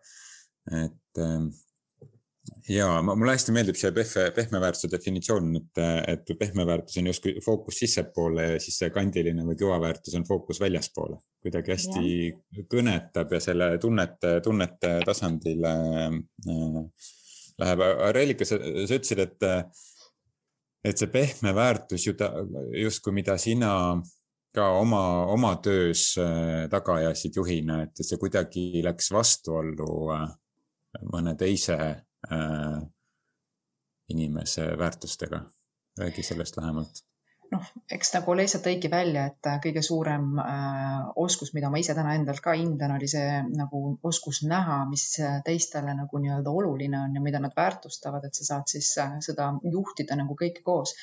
et 0.72 1.26
ja 2.70 2.88
mulle 3.02 3.34
hästi 3.34 3.54
meeldib 3.56 3.78
see 3.80 3.92
pehme, 3.96 4.25
pehme 4.36 4.62
väärtuse 4.62 4.90
definitsioon, 4.92 5.52
et, 5.60 5.82
et 6.14 6.34
pehme 6.40 6.66
väärtus 6.68 6.98
on 7.02 7.10
justkui 7.10 7.36
fookus 7.46 7.80
sissepoole 7.82 8.48
ja 8.54 8.60
siis 8.62 8.80
see 8.82 8.92
kandiline 8.94 9.46
või 9.48 9.58
kõva 9.60 9.80
väärtus 9.82 10.18
on 10.18 10.25
fookus 10.28 10.62
väljaspoole. 10.62 11.18
kuidagi 11.46 11.75
hästi 11.75 12.06
ja. 12.25 12.66
kõnetab 12.72 13.34
ja 13.34 13.40
selle 13.44 13.70
tunnete, 13.82 14.40
tunnete 14.46 14.96
tasandile 15.06 15.74
äh, 16.10 17.10
läheb. 17.62 17.84
Reelika, 18.16 18.46
sa, 18.46 18.58
ütlesid, 18.60 19.22
et, 19.22 19.46
et 20.84 21.02
see 21.02 21.12
pehme 21.12 21.54
väärtus 21.56 22.08
ju 22.08 22.16
ta 22.18 22.32
justkui, 22.75 23.14
mida 23.14 23.38
sina 23.42 23.75
ka 24.56 24.70
oma, 24.80 25.04
oma 25.32 25.54
töös 25.64 26.14
äh, 26.22 26.66
taga 26.72 27.00
ajasid 27.02 27.38
juhina, 27.38 27.84
et 27.86 28.02
see 28.02 28.20
kuidagi 28.20 28.84
läks 28.86 29.12
vastuollu 29.14 29.92
äh, 30.16 30.28
mõne 31.12 31.36
teise 31.40 31.78
inimese 34.10 34.77
väärtustega. 34.77 35.41
räägi 36.00 36.24
sellest 36.24 36.58
lähemalt 36.58 37.05
noh, 37.52 37.68
eks 37.92 38.12
nagu 38.16 38.36
Leisa 38.38 38.60
tõigi 38.64 38.90
välja, 38.92 39.25
et 39.30 39.50
kõige 39.64 39.82
suurem 39.86 40.40
äh, 40.42 41.06
oskus, 41.22 41.52
mida 41.56 41.70
ma 41.72 41.80
ise 41.82 41.96
täna 41.98 42.16
endalt 42.18 42.42
ka 42.44 42.56
hindan, 42.58 42.96
oli 42.98 43.10
see 43.12 43.42
nagu 43.56 43.82
oskus 44.08 44.42
näha, 44.48 44.82
mis 44.90 45.06
teistele 45.46 45.94
nagu 45.98 46.22
nii-öelda 46.22 46.52
oluline 46.52 47.00
on 47.04 47.16
ja 47.18 47.24
mida 47.24 47.42
nad 47.44 47.56
väärtustavad, 47.56 48.25
et 48.28 48.38
sa 48.38 48.48
saad 48.52 48.72
siis 48.72 48.92
äh, 49.02 49.18
seda 49.25 49.52
juhtida 49.64 50.18
nagu 50.20 50.38
kõike 50.40 50.64
koos. 50.66 50.96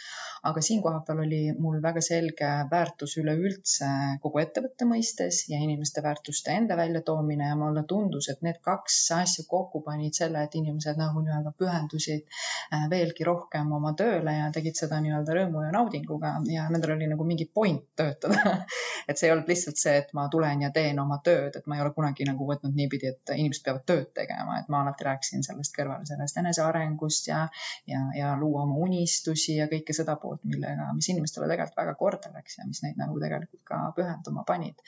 Aga 0.43 0.59
siin 0.65 0.81
kohapeal 0.83 1.21
oli 1.23 1.41
mul 1.55 1.79
väga 1.83 2.01
selge 2.03 2.49
väärtus 2.71 3.15
üleüldse 3.21 3.89
kogu 4.25 4.41
ettevõtte 4.43 4.89
mõistes 4.91 5.45
ja 5.53 5.61
inimeste 5.63 6.03
väärtuste 6.03 6.51
enda 6.59 6.75
väljatoomine 6.81 7.53
ja 7.53 7.59
mulle 7.59 7.85
tundus, 7.87 8.27
et 8.33 8.43
need 8.43 8.59
kaks 8.65 8.99
asja 9.21 9.47
kokku 9.49 9.85
panid 9.87 10.19
selle, 10.19 10.43
et 10.43 10.59
inimesed 10.59 10.99
nagu 10.99 11.23
nii-öelda 11.23 11.55
pühendusid 11.59 12.27
äh, 12.27 12.89
veelgi 12.91 13.29
rohkem 13.29 13.71
oma 13.79 13.95
tööle 13.99 14.35
ja 14.41 14.51
tegid 14.55 14.79
seda 14.83 14.99
nii-öelda 15.05 15.39
rõõmu 15.39 15.63
ja 15.69 15.71
naudinguga 15.79 16.33
ja 16.51 16.69
nendel 16.71 16.97
oli 16.97 17.07
nagu 17.11 17.25
mingi 17.27 17.47
point 17.55 17.85
töötada 17.97 18.57
et 19.09 19.19
see 19.19 19.29
ei 19.29 19.33
olnud 19.35 19.49
lihtsalt 19.51 19.81
see, 19.81 19.95
et 20.03 20.13
ma 20.17 20.27
tulen 20.33 20.63
ja 20.65 20.71
teen 20.75 20.99
oma 21.03 21.19
tööd, 21.25 21.57
et 21.59 21.67
ma 21.71 21.77
ei 21.77 21.85
ole 21.85 21.93
kunagi 21.97 22.27
nagu 22.29 22.47
võtnud 22.49 22.75
niipidi, 22.77 23.13
et 23.13 23.33
inimesed 23.35 23.65
peavad 23.67 23.85
tööd 23.89 24.11
tegema, 24.17 24.59
et 24.61 24.71
ma 24.73 24.83
alati 24.83 25.07
rääkisin 25.09 25.47
sellest 25.47 25.75
kõrvale, 25.77 26.07
sellest 26.09 26.39
enesearengust 26.43 27.29
ja, 27.31 27.43
ja, 27.91 28.03
ja 28.19 28.35
luua 28.39 28.65
oma 28.67 28.79
unistusi 28.87 29.59
ja 29.59 29.69
kõike 29.71 29.97
seda 29.97 30.17
poolt, 30.23 30.45
millega, 30.49 30.91
mis 30.97 31.11
inimestele 31.13 31.51
tegelikult 31.51 31.83
väga 31.83 31.97
korda 31.99 32.33
läks 32.37 32.59
ja 32.59 32.69
mis 32.69 32.83
neid 32.85 33.01
nagu 33.01 33.19
tegelikult 33.23 33.65
ka 33.69 33.83
pühenduma 33.97 34.47
panid. 34.49 34.79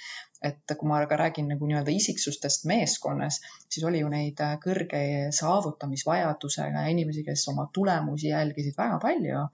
et 0.44 0.74
kui 0.76 0.88
ma 0.88 0.98
ka 1.08 1.16
räägin 1.16 1.46
nagu 1.48 1.64
nii-öelda 1.64 1.88
isiksustest 1.94 2.66
meeskonnas, 2.68 3.38
siis 3.72 3.84
oli 3.88 4.02
ju 4.02 4.10
neid 4.12 4.40
kõrge 4.60 5.00
saavutamisvajadusega 5.32 6.82
inimesi, 6.92 7.22
kes 7.24 7.46
oma 7.48 7.64
tulemusi 7.72 8.28
jälgisid 8.28 8.76
väga 8.76 8.98
palju. 9.00 9.46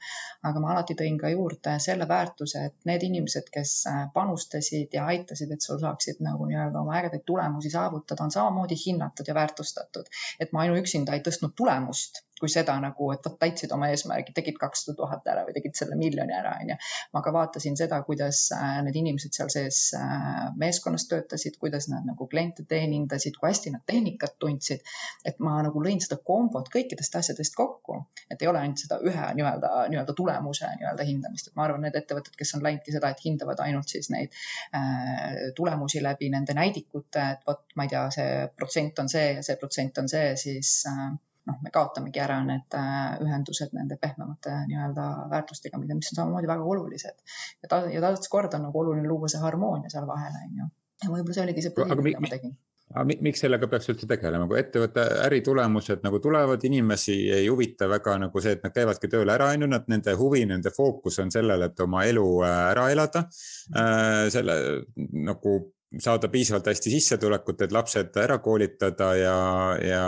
aga 0.50 0.62
ma 0.64 0.73
alati 0.75 0.99
tõin 0.99 1.19
ka 1.21 1.30
juurde 1.30 1.76
selle 1.80 2.08
väärtuse, 2.08 2.64
et 2.70 2.88
need 2.88 3.02
inimesed, 3.08 3.50
kes 3.52 3.75
panustasid 4.14 4.96
ja 4.96 5.06
aitasid, 5.12 5.52
et 5.52 5.66
sul 5.66 5.80
saaksid 5.82 6.22
nagu 6.26 6.49
nii-öelda 6.49 6.80
oma 6.80 6.96
ägedaid 7.00 7.26
tulemusi 7.26 7.70
saavutada, 7.70 8.25
on 8.25 8.34
samamoodi 8.37 8.78
hinnatud 8.87 9.28
ja 9.28 9.34
väärtustatud. 9.34 10.10
et 10.40 10.52
ma 10.52 10.66
ainuüksinda 10.66 11.16
ei 11.16 11.25
tõstnud 11.28 11.56
tulemust 11.56 12.25
kui 12.40 12.50
seda 12.52 12.76
nagu, 12.80 13.11
et 13.12 13.26
vot 13.26 13.37
täitsid 13.40 13.73
oma 13.76 13.90
eesmärgi, 13.92 14.32
tegid 14.37 14.59
kakssada 14.61 14.97
tuhat 14.99 15.26
ära 15.28 15.44
või 15.47 15.54
tegid 15.56 15.76
selle 15.76 15.99
miljoni 16.00 16.35
ära, 16.37 16.56
onju. 16.62 16.76
ma 17.14 17.23
ka 17.25 17.32
vaatasin 17.37 17.76
seda, 17.78 18.00
kuidas 18.06 18.47
äh, 18.56 18.80
need 18.87 18.97
inimesed 19.02 19.37
seal 19.37 19.52
sees 19.52 19.80
äh, 19.99 20.49
meeskonnas 20.61 21.06
töötasid, 21.11 21.59
kuidas 21.61 21.90
nad 21.92 22.06
nagu 22.09 22.28
kliente 22.30 22.64
teenindasid, 22.68 23.37
kui 23.40 23.50
hästi 23.50 23.75
nad 23.76 23.85
tehnikat 23.87 24.38
tundsid. 24.40 24.85
et 25.25 25.38
ma 25.44 25.59
nagu 25.66 25.82
lõin 25.85 26.00
seda 26.02 26.20
kombot 26.25 26.68
kõikidest 26.73 27.16
asjadest 27.20 27.56
kokku, 27.59 28.00
et 28.30 28.42
ei 28.42 28.49
ole 28.49 28.62
ainult 28.64 28.80
seda 28.80 29.00
ühe 29.04 29.30
nii-öelda, 29.37 29.73
nii-öelda 29.92 30.16
tulemuse 30.16 30.70
nii-öelda 30.80 31.06
hindamist, 31.09 31.50
et 31.50 31.59
ma 31.59 31.66
arvan, 31.66 31.85
need 31.85 31.97
ettevõtted, 32.00 32.37
kes 32.38 32.54
on 32.56 32.64
läinudki 32.64 32.94
seda, 32.94 33.12
et 33.12 33.25
hindavad 33.25 33.61
ainult 33.64 33.92
siis 33.92 34.11
neid 34.12 34.37
äh, 34.76 35.50
tulemusi 35.56 36.02
läbi 36.02 36.30
nende 36.32 36.56
näidikute, 36.56 37.26
et 37.37 37.49
vot 37.49 37.64
ma 37.76 37.87
ei 37.87 37.92
tea, 37.92 38.06
see 38.14 38.30
protsent 38.56 39.02
on 39.02 39.11
see 39.12 39.35
ja 39.37 39.44
see 39.47 39.59
protsent 39.61 40.00
on 40.00 40.09
see, 40.09 40.32
siis 40.40 40.78
äh, 40.88 41.11
noh, 41.49 41.59
me 41.64 41.73
kaotamegi 41.75 42.20
ära 42.23 42.40
need 42.44 42.76
äh, 42.78 43.20
ühendused 43.25 43.75
nende 43.76 43.99
pehmemate 44.00 44.56
nii-öelda 44.70 45.06
väärtustega, 45.32 45.80
mida, 45.82 45.97
mis 45.99 46.12
on 46.12 46.23
samamoodi 46.23 46.50
väga 46.50 46.66
olulised. 46.75 47.37
ja 47.62 47.70
ta, 47.73 47.85
ja 47.92 48.02
taaskord 48.04 48.56
on 48.59 48.68
nagu 48.68 48.82
oluline 48.85 49.09
luua 49.09 49.30
see 49.32 49.42
harmoonia 49.42 49.92
seal 49.92 50.09
vahel, 50.11 50.37
on 50.42 50.59
ju. 50.62 50.73
ja 51.04 51.12
võib-olla 51.14 51.38
see 51.38 51.47
oligi 51.47 51.66
see 51.66 51.76
põhiline, 51.76 52.06
mida 52.11 52.26
ma 52.26 52.35
tegin 52.35 52.59
aga 52.90 53.16
miks 53.23 53.44
sellega 53.44 53.68
peaks 53.70 53.87
üldse 53.92 54.06
tegelema, 54.11 54.49
kui 54.50 54.59
ettevõtte 54.59 55.04
äritulemused 55.28 56.02
nagu 56.02 56.18
tulevad, 56.23 56.64
inimesi 56.66 57.16
ei 57.37 57.47
huvita 57.47 57.87
väga 57.90 58.16
nagu 58.25 58.42
see, 58.42 58.56
et 58.56 58.64
nad 58.66 58.75
käivadki 58.75 59.11
tööl 59.12 59.30
ära, 59.30 59.52
on 59.54 59.66
ju, 59.66 59.70
nad, 59.70 59.87
nende 59.92 60.14
huvi, 60.18 60.42
nende 60.50 60.73
fookus 60.75 61.20
on 61.23 61.30
sellel, 61.30 61.68
et 61.68 61.85
oma 61.87 62.02
elu 62.11 62.26
äh, 62.42 62.56
ära 62.73 62.88
elada. 62.90 63.26
Äh, 63.70 64.26
selle 64.35 64.56
nagu 64.99 65.54
saada 65.99 66.28
piisavalt 66.30 66.70
hästi 66.70 66.92
sissetulekut, 66.94 67.62
et 67.64 67.73
lapsed 67.75 68.16
ära 68.23 68.38
koolitada 68.42 69.14
ja, 69.18 69.38
ja 69.82 70.04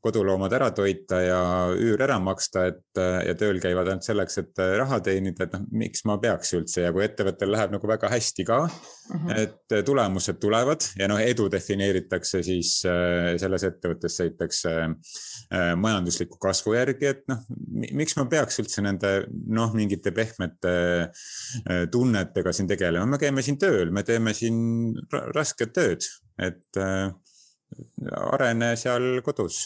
koduloomad 0.00 0.52
ära 0.54 0.68
toita 0.74 1.20
ja 1.22 1.40
üür 1.74 2.00
ära 2.04 2.18
maksta, 2.22 2.66
et 2.70 3.00
ja 3.26 3.34
tööl 3.38 3.58
käivad 3.62 3.90
ainult 3.90 4.06
selleks, 4.06 4.38
et 4.42 4.62
raha 4.78 5.00
teenida, 5.04 5.46
et 5.46 5.54
noh, 5.56 5.64
miks 5.82 6.04
ma 6.08 6.18
peaks 6.22 6.54
üldse 6.58 6.84
ja 6.84 6.92
kui 6.94 7.04
ettevõttel 7.06 7.50
läheb 7.52 7.74
nagu 7.74 7.90
väga 7.90 8.10
hästi 8.12 8.46
ka 8.46 8.60
mm, 8.66 9.16
-hmm. 9.16 9.42
et 9.42 9.86
tulemused 9.86 10.38
tulevad 10.40 10.86
ja 10.98 11.08
noh, 11.10 11.20
edu 11.22 11.48
defineeritakse 11.50 12.42
siis 12.46 12.82
äh, 12.86 13.34
selles 13.42 13.64
ettevõttes 13.68 14.20
näiteks 14.22 14.64
äh, 14.70 15.74
majandusliku 15.76 16.38
kasvu 16.38 16.74
järgi, 16.76 17.12
et 17.14 17.24
noh, 17.30 17.42
miks 17.92 18.16
ma 18.18 18.26
peaks 18.30 18.60
üldse 18.62 18.84
nende 18.84 19.12
noh, 19.46 19.74
mingite 19.74 20.12
pehmete 20.14 20.74
äh, 21.08 21.84
tunnetega 21.90 22.52
siin 22.52 22.70
tegelema, 22.70 23.06
me 23.06 23.18
käime 23.18 23.42
siin 23.42 23.58
tööl, 23.58 23.90
me 23.90 24.06
teeme 24.06 24.34
siin 24.34 24.94
rasket 25.34 25.74
tööd, 25.76 26.06
et 26.38 26.80
arene 28.32 28.70
seal 28.78 29.20
kodus, 29.24 29.60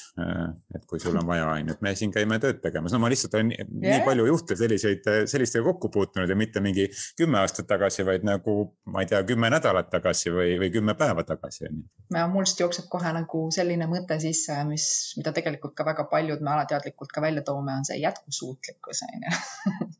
et 0.75 0.85
kui 0.89 1.01
sul 1.03 1.17
on 1.19 1.27
vaja, 1.29 1.47
on 1.53 1.71
ju, 1.71 1.77
et 1.77 1.85
me 1.85 1.95
siin 1.99 2.13
käime 2.15 2.39
tööd 2.43 2.61
tegemas, 2.65 2.95
no 2.95 3.01
ma 3.03 3.11
lihtsalt 3.13 3.37
olen 3.39 3.53
yeah. 3.55 3.71
nii 3.73 4.05
palju 4.07 4.27
juhte 4.29 4.57
selliseid, 4.59 5.09
sellistega 5.31 5.65
kokku 5.71 5.91
puutunud 5.95 6.31
ja 6.31 6.37
mitte 6.39 6.63
mingi 6.65 6.89
kümme 7.19 7.41
aastat 7.43 7.69
tagasi, 7.71 8.07
vaid 8.09 8.27
nagu 8.29 8.57
ma 8.93 9.05
ei 9.05 9.11
tea, 9.11 9.23
kümme 9.29 9.51
nädalat 9.53 9.91
tagasi 9.93 10.33
või, 10.35 10.57
või 10.63 10.73
kümme 10.75 10.97
päeva 10.99 11.25
tagasi. 11.29 11.71
ja 12.15 12.27
mul 12.33 12.47
just 12.47 12.61
jookseb 12.61 12.91
kohe 12.93 13.15
nagu 13.17 13.45
selline 13.55 13.89
mõte 13.91 14.19
sisse, 14.23 14.57
mis, 14.69 14.87
mida 15.19 15.35
tegelikult 15.37 15.77
ka 15.79 15.87
väga 15.89 16.09
paljud 16.11 16.43
me 16.43 16.55
alateadlikult 16.57 17.13
ka 17.15 17.25
välja 17.25 17.45
toome, 17.47 17.77
on 17.81 17.89
see 17.89 18.01
jätkusuutlikkus 18.03 19.05
on 19.09 19.29
ju 19.29 19.83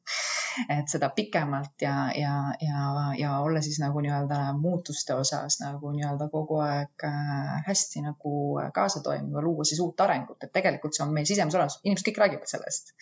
et 0.69 0.89
seda 0.91 1.09
pikemalt 1.15 1.83
ja, 1.83 2.11
ja, 2.17 2.35
ja, 2.61 2.83
ja 3.19 3.39
olla 3.41 3.63
siis 3.65 3.79
nagu 3.81 4.01
nii-öelda 4.05 4.53
muutuste 4.59 5.15
osas 5.15 5.59
nagu 5.63 5.93
nii-öelda 5.95 6.29
kogu 6.33 6.61
aeg 6.65 7.07
äh, 7.09 7.63
hästi 8.03 8.23
nagu 8.23 8.59
kaasa 8.75 9.03
toimiv 9.03 9.37
ja 9.37 9.43
luua 9.43 9.65
siis 9.65 9.81
uut 9.81 10.01
arengut, 10.01 10.43
et 10.43 10.53
tegelikult 10.53 10.95
see 10.95 11.05
on 11.05 11.13
meil 11.15 11.27
sisemises 11.27 11.59
olemas, 11.59 11.79
inimesed 11.85 12.07
kõik 12.09 12.21
räägivad 12.23 12.51
sellest. 12.51 12.93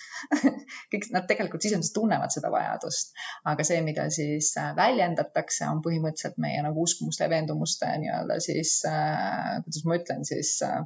Kõik 0.93 1.09
nad 1.13 1.27
tegelikult 1.29 1.63
sisemiselt 1.63 1.95
tunnevad 1.95 2.31
seda 2.31 2.51
vajadust, 2.51 3.15
aga 3.45 3.65
see, 3.65 3.81
mida 3.83 4.09
siis 4.11 4.53
äh, 4.59 4.75
väljendatakse, 4.77 5.67
on 5.69 5.83
põhimõtteliselt 5.83 6.39
meie 6.39 6.63
nagu 6.63 6.83
uskumuste 6.83 7.25
ja 7.25 7.31
veendumuste 7.31 7.91
nii-öelda 8.03 8.41
siis 8.41 8.81
äh,, 8.89 9.61
kuidas 9.65 9.85
ma 9.87 9.99
ütlen 10.01 10.25
siis 10.29 10.57
äh, 10.67 10.83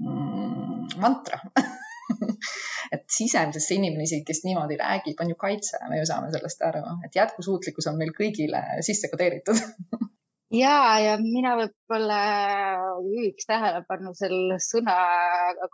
mm, 0.00 0.98
mantra. 1.02 1.40
Et 2.92 3.04
sisemises 3.08 3.64
see 3.64 3.78
inimene 3.78 4.04
isegi, 4.04 4.24
kes 4.28 4.42
niimoodi 4.44 4.76
räägib, 4.76 5.20
on 5.22 5.30
ju 5.32 5.36
kaitse, 5.38 5.78
me 5.88 6.00
ju 6.00 6.08
saame 6.08 6.28
sellest 6.34 6.60
aru, 6.66 6.82
et 7.06 7.14
jätkusuutlikkus 7.16 7.86
on 7.88 7.96
meil 7.96 8.10
kõigile 8.12 8.60
sisse 8.84 9.08
kodeeritud. 9.08 9.56
Ja, 10.52 10.98
ja 11.00 11.16
mina 11.16 11.54
võib-olla 11.92 13.00
juhiks 13.04 13.46
tähelepanu 13.46 14.12
selle 14.16 14.56
sõna 14.62 14.96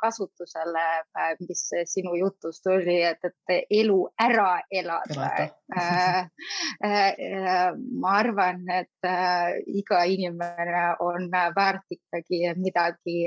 kasutusele, 0.00 0.86
mis 1.46 1.62
sinu 1.86 2.16
jutust 2.18 2.66
oli, 2.66 3.02
et, 3.06 3.22
et 3.24 3.62
elu 3.82 4.00
ära 4.18 4.60
elada. 4.70 5.30
Äh, 5.68 6.28
äh, 6.84 7.74
ma 8.00 8.12
arvan, 8.22 8.62
et 8.72 9.06
äh, 9.06 9.58
iga 9.68 10.02
inimene 10.08 10.96
on 11.04 11.28
väärt 11.30 11.84
ikkagi 11.92 12.54
midagi 12.56 13.26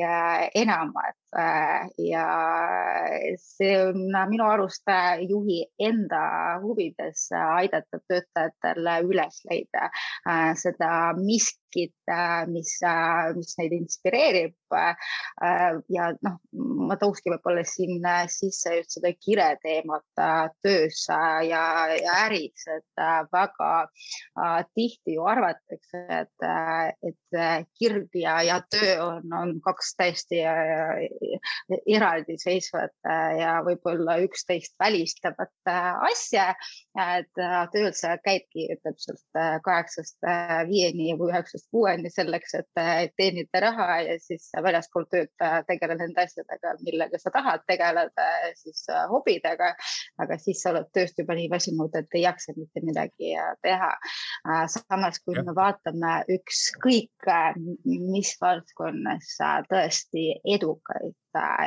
enamat 0.57 1.17
ja 2.01 2.25
see 3.39 3.75
on 3.85 4.09
minu 4.33 4.43
arust 4.49 4.89
juhi 5.29 5.61
enda 5.79 6.23
huvides 6.63 7.29
aidata 7.37 8.01
töötajatel 8.09 8.89
üles 9.07 9.37
leida 9.47 9.87
seda, 10.59 11.13
mis 11.15 11.51
miskit, 11.51 11.60
äh, 12.11 12.47
mis, 12.47 12.79
äh, 12.83 13.33
mis 13.35 13.55
neid 13.59 13.73
inspireerib. 13.75 14.55
Äh, 14.71 15.79
ja 15.91 16.11
noh, 16.23 16.37
ma 16.87 16.95
tookski 16.99 17.31
võib-olla 17.33 17.63
siin 17.67 18.03
sisse 18.31 18.77
just 18.77 18.95
seda 18.95 19.11
kire 19.19 19.49
teemat 19.63 20.05
töös 20.63 21.03
ja, 21.09 21.63
ja 21.91 22.15
äris, 22.25 22.63
et 22.71 23.03
väga 23.33 23.71
tihti 24.75 25.17
ju 25.17 25.25
arvatakse, 25.27 26.03
et, 26.21 26.47
et 27.03 27.39
kirg 27.79 28.15
ja, 28.15 28.37
ja 28.47 28.59
töö 28.71 28.95
on, 29.03 29.27
on 29.35 29.53
kaks 29.65 29.93
täiesti 29.99 30.41
eraldiseisvat 31.97 32.95
ja 33.39 33.57
võib-olla 33.65 34.17
üksteist 34.23 34.75
välistavat 34.79 35.73
asja. 36.11 36.51
et 37.01 37.43
tööl 37.73 37.91
sa 37.97 38.15
käidki 38.23 38.69
täpselt 38.83 39.41
kaheksast 39.65 40.17
viieni 40.69 41.11
või 41.19 41.31
üheksast 41.31 41.60
kuueni 41.71 42.09
selleks, 42.09 42.55
et 42.59 43.15
teenida 43.17 43.61
raha 43.63 44.01
ja 44.07 44.17
siis 44.19 44.49
väljaspool 44.63 45.05
tööd 45.11 45.31
tegeleda 45.67 46.01
nende 46.01 46.25
asjadega, 46.25 46.75
millega 46.85 47.19
sa 47.21 47.31
tahad 47.33 47.63
tegeleda, 47.67 48.27
siis 48.59 48.83
äh, 48.89 49.05
hobidega. 49.11 49.73
aga 50.21 50.37
siis 50.37 50.61
sa 50.63 50.71
oled 50.73 50.89
tööst 50.93 51.19
juba 51.19 51.35
nii 51.37 51.49
väsinud, 51.51 51.95
et 51.97 52.17
ei 52.17 52.25
jaksa 52.25 52.53
mitte 52.57 52.83
midagi 52.85 53.33
äh, 53.37 53.53
teha. 53.65 53.91
Äh, 54.47 54.65
samas, 54.71 55.21
kui 55.25 55.37
ja. 55.37 55.45
me 55.47 55.55
vaatame 55.55 56.21
ükskõik 56.37 57.31
mis 57.85 58.35
valdkonnas 58.41 59.35
tõesti 59.69 60.31
edukaid 60.55 61.17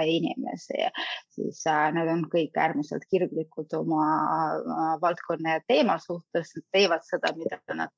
inimesi, 0.04 0.83
siis 1.33 1.62
nad 1.96 2.09
on 2.12 2.26
kõik 2.33 2.57
äärmiselt 2.61 3.07
kirglikud 3.09 3.72
oma 3.78 4.04
valdkonna 5.00 5.57
ja 5.57 5.62
teema 5.68 5.96
suhtes, 6.02 6.52
nad 6.57 6.66
teevad 6.76 7.07
seda, 7.07 7.33
mida 7.38 7.61
nad 7.78 7.94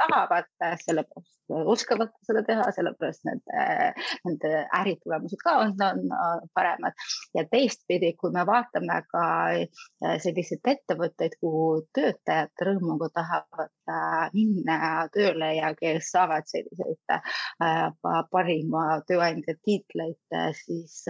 tahavad, 0.00 0.48
sellepärast 0.86 1.23
oskavad 1.48 2.12
seda 2.24 2.42
teha, 2.46 2.64
sellepärast 2.72 3.24
nende, 3.28 3.64
nende 4.24 4.52
äritulemused 4.78 5.40
ka 5.44 5.56
on, 5.64 5.74
on 5.84 6.48
paremad. 6.56 6.96
ja 7.34 7.44
teistpidi, 7.50 8.14
kui 8.20 8.32
me 8.32 8.46
vaatame 8.46 9.00
ka 9.10 9.24
äh, 9.52 10.16
selliseid 10.22 10.72
ettevõtteid, 10.74 11.36
kuhu 11.40 11.84
töötajad 11.96 12.64
rõõmuga 12.68 13.10
tahavad 13.20 13.72
äh, 13.90 14.24
minna 14.34 15.06
tööle 15.14 15.52
ja 15.58 15.74
kes 15.78 16.10
saavad 16.14 16.48
selliseid 16.50 17.16
äh, 17.18 17.90
parima 18.30 19.00
tööandja 19.08 19.56
tiitleid, 19.64 20.20
siis 20.64 21.04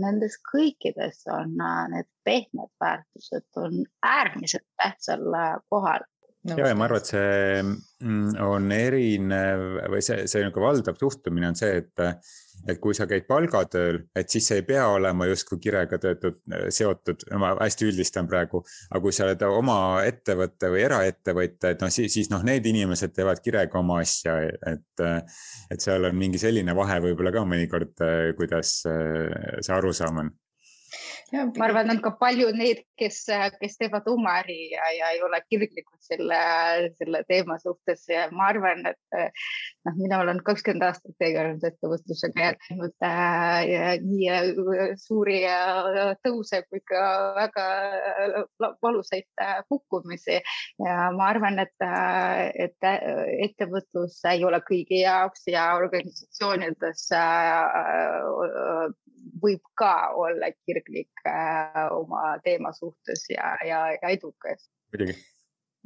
nendes 0.00 0.38
kõikides 0.52 1.24
on 1.32 1.56
need 1.92 2.08
pehmed 2.26 2.70
väärtused 2.82 3.60
on 3.60 3.84
äärmiselt 4.02 4.66
tähtsal 4.80 5.28
kohal 5.70 6.04
ja, 6.50 6.68
ja 6.70 6.74
ma 6.78 6.86
arvan, 6.86 7.02
et 7.02 7.10
see 7.10 7.62
mm, 7.62 8.34
on 8.46 8.72
erinev 8.74 9.62
või 9.92 10.02
see, 10.04 10.26
see 10.30 10.44
nagu 10.44 10.62
valdav 10.62 10.98
suhtumine 11.00 11.50
on 11.50 11.58
see, 11.58 11.80
et, 11.82 12.04
et 12.70 12.80
kui 12.82 12.96
sa 12.96 13.08
käid 13.10 13.26
palgatööl, 13.28 14.00
et 14.16 14.30
siis 14.32 14.46
see 14.50 14.60
ei 14.60 14.66
pea 14.68 14.86
olema 14.92 15.28
justkui 15.30 15.60
kirega 15.62 15.98
töötud, 16.02 16.38
seotud, 16.74 17.26
ma 17.40 17.54
hästi 17.58 17.90
üldistan 17.90 18.30
praegu, 18.30 18.62
aga 18.90 19.02
kui 19.04 19.16
sa 19.16 19.26
oled 19.26 19.44
oma 19.48 19.78
ettevõte 20.06 20.70
või 20.72 20.84
eraettevõtja, 20.86 21.74
et 21.74 21.84
noh, 21.84 21.92
siis, 21.92 22.12
siis 22.14 22.32
noh, 22.32 22.44
need 22.46 22.66
inimesed 22.70 23.14
teevad 23.16 23.42
kirega 23.44 23.80
oma 23.82 24.00
asja, 24.04 24.38
et, 24.46 25.06
et 25.70 25.82
seal 25.82 26.08
on 26.08 26.18
mingi 26.18 26.40
selline 26.42 26.74
vahe 26.76 27.00
võib-olla 27.04 27.34
ka 27.34 27.46
mõnikord, 27.48 27.94
kuidas 28.38 28.78
see 28.86 29.76
arusaam 29.76 30.24
on 30.24 30.34
ma 31.32 31.64
arvan, 31.66 31.90
on 31.90 32.00
ka 32.02 32.12
palju 32.20 32.50
neid, 32.54 32.82
kes, 32.98 33.24
kes 33.60 33.78
teevad 33.80 34.06
oma 34.10 34.36
äri 34.42 34.58
ja, 34.72 34.90
ja 34.98 35.10
ei 35.14 35.22
ole 35.26 35.40
kirglikud 35.50 35.98
selle, 36.00 36.40
selle 36.98 37.22
teema 37.28 37.58
suhtes. 37.62 38.06
Ja 38.08 38.28
ma 38.30 38.50
arvan, 38.52 38.86
et 38.86 39.32
noh, 39.86 39.96
mina 39.98 40.18
olen 40.22 40.40
kakskümmend 40.46 40.84
aastat 40.86 41.16
tegelenud 41.22 41.64
ettevõtlusega 41.66 42.44
ja 42.44 42.52
näinud 42.56 43.06
äh, 43.06 43.96
nii 44.04 44.28
äh, 44.32 44.48
suuri 45.00 45.38
äh, 45.48 46.12
tõuse 46.26 46.62
kui 46.68 46.82
ka 46.90 47.02
väga 47.38 47.66
valusaid 48.82 49.28
äh, 49.42 49.60
kukkumisi 49.70 50.38
ja 50.38 51.10
ma 51.16 51.30
arvan, 51.30 51.60
et, 51.62 51.86
et 52.66 52.90
ettevõtlus 53.46 54.18
ei 54.32 54.44
ole 54.44 54.60
kõigi 54.66 55.02
jaoks 55.02 55.46
ja 55.52 55.68
organisatsioonides 55.78 57.08
võib 59.42 59.62
ka 59.78 59.92
olla 60.16 60.50
kirglik 60.66 61.26
äh, 61.28 61.86
oma 61.94 62.36
teema 62.44 62.72
suhtes 62.76 63.26
ja, 63.30 63.56
ja, 63.66 63.86
ja 63.96 64.12
edukas. 64.14 64.70
muidugi 64.92 65.16